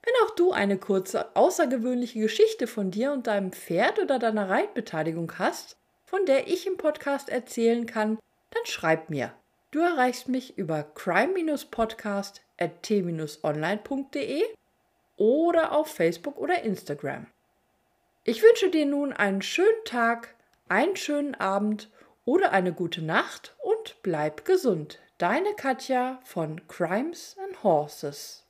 Wenn 0.04 0.14
auch 0.26 0.36
du 0.36 0.52
eine 0.52 0.78
kurze, 0.78 1.36
außergewöhnliche 1.36 2.20
Geschichte 2.20 2.68
von 2.68 2.92
dir 2.92 3.12
und 3.12 3.28
deinem 3.28 3.52
Pferd 3.52 4.00
oder 4.00 4.18
deiner 4.18 4.50
Reitbeteiligung 4.50 5.34
hast, 5.38 5.78
von 6.06 6.26
der 6.26 6.48
ich 6.48 6.66
im 6.66 6.78
Podcast 6.78 7.30
erzählen 7.30 7.86
kann, 7.86 8.18
dann 8.52 8.66
schreib 8.66 9.10
mir. 9.10 9.34
Du 9.72 9.80
erreichst 9.80 10.28
mich 10.28 10.58
über 10.58 10.84
crime-podcast 10.84 12.42
at 12.58 12.82
t-online.de 12.82 14.44
oder 15.18 15.74
auf 15.74 15.88
Facebook 15.88 16.38
oder 16.38 16.64
Instagram. 16.64 17.28
Ich 18.24 18.42
wünsche 18.42 18.70
dir 18.70 18.86
nun 18.86 19.14
einen 19.14 19.42
schönen 19.42 19.86
Tag, 19.86 20.34
einen 20.68 20.96
schönen 20.96 21.36
Abend 21.36 21.90
oder 22.30 22.52
eine 22.52 22.74
gute 22.74 23.02
Nacht 23.02 23.56
und 23.58 23.96
bleib 24.04 24.46
gesund. 24.46 25.00
Deine 25.18 25.56
Katja 25.56 26.20
von 26.24 26.68
Crimes 26.68 27.36
and 27.44 27.64
Horses. 27.64 28.46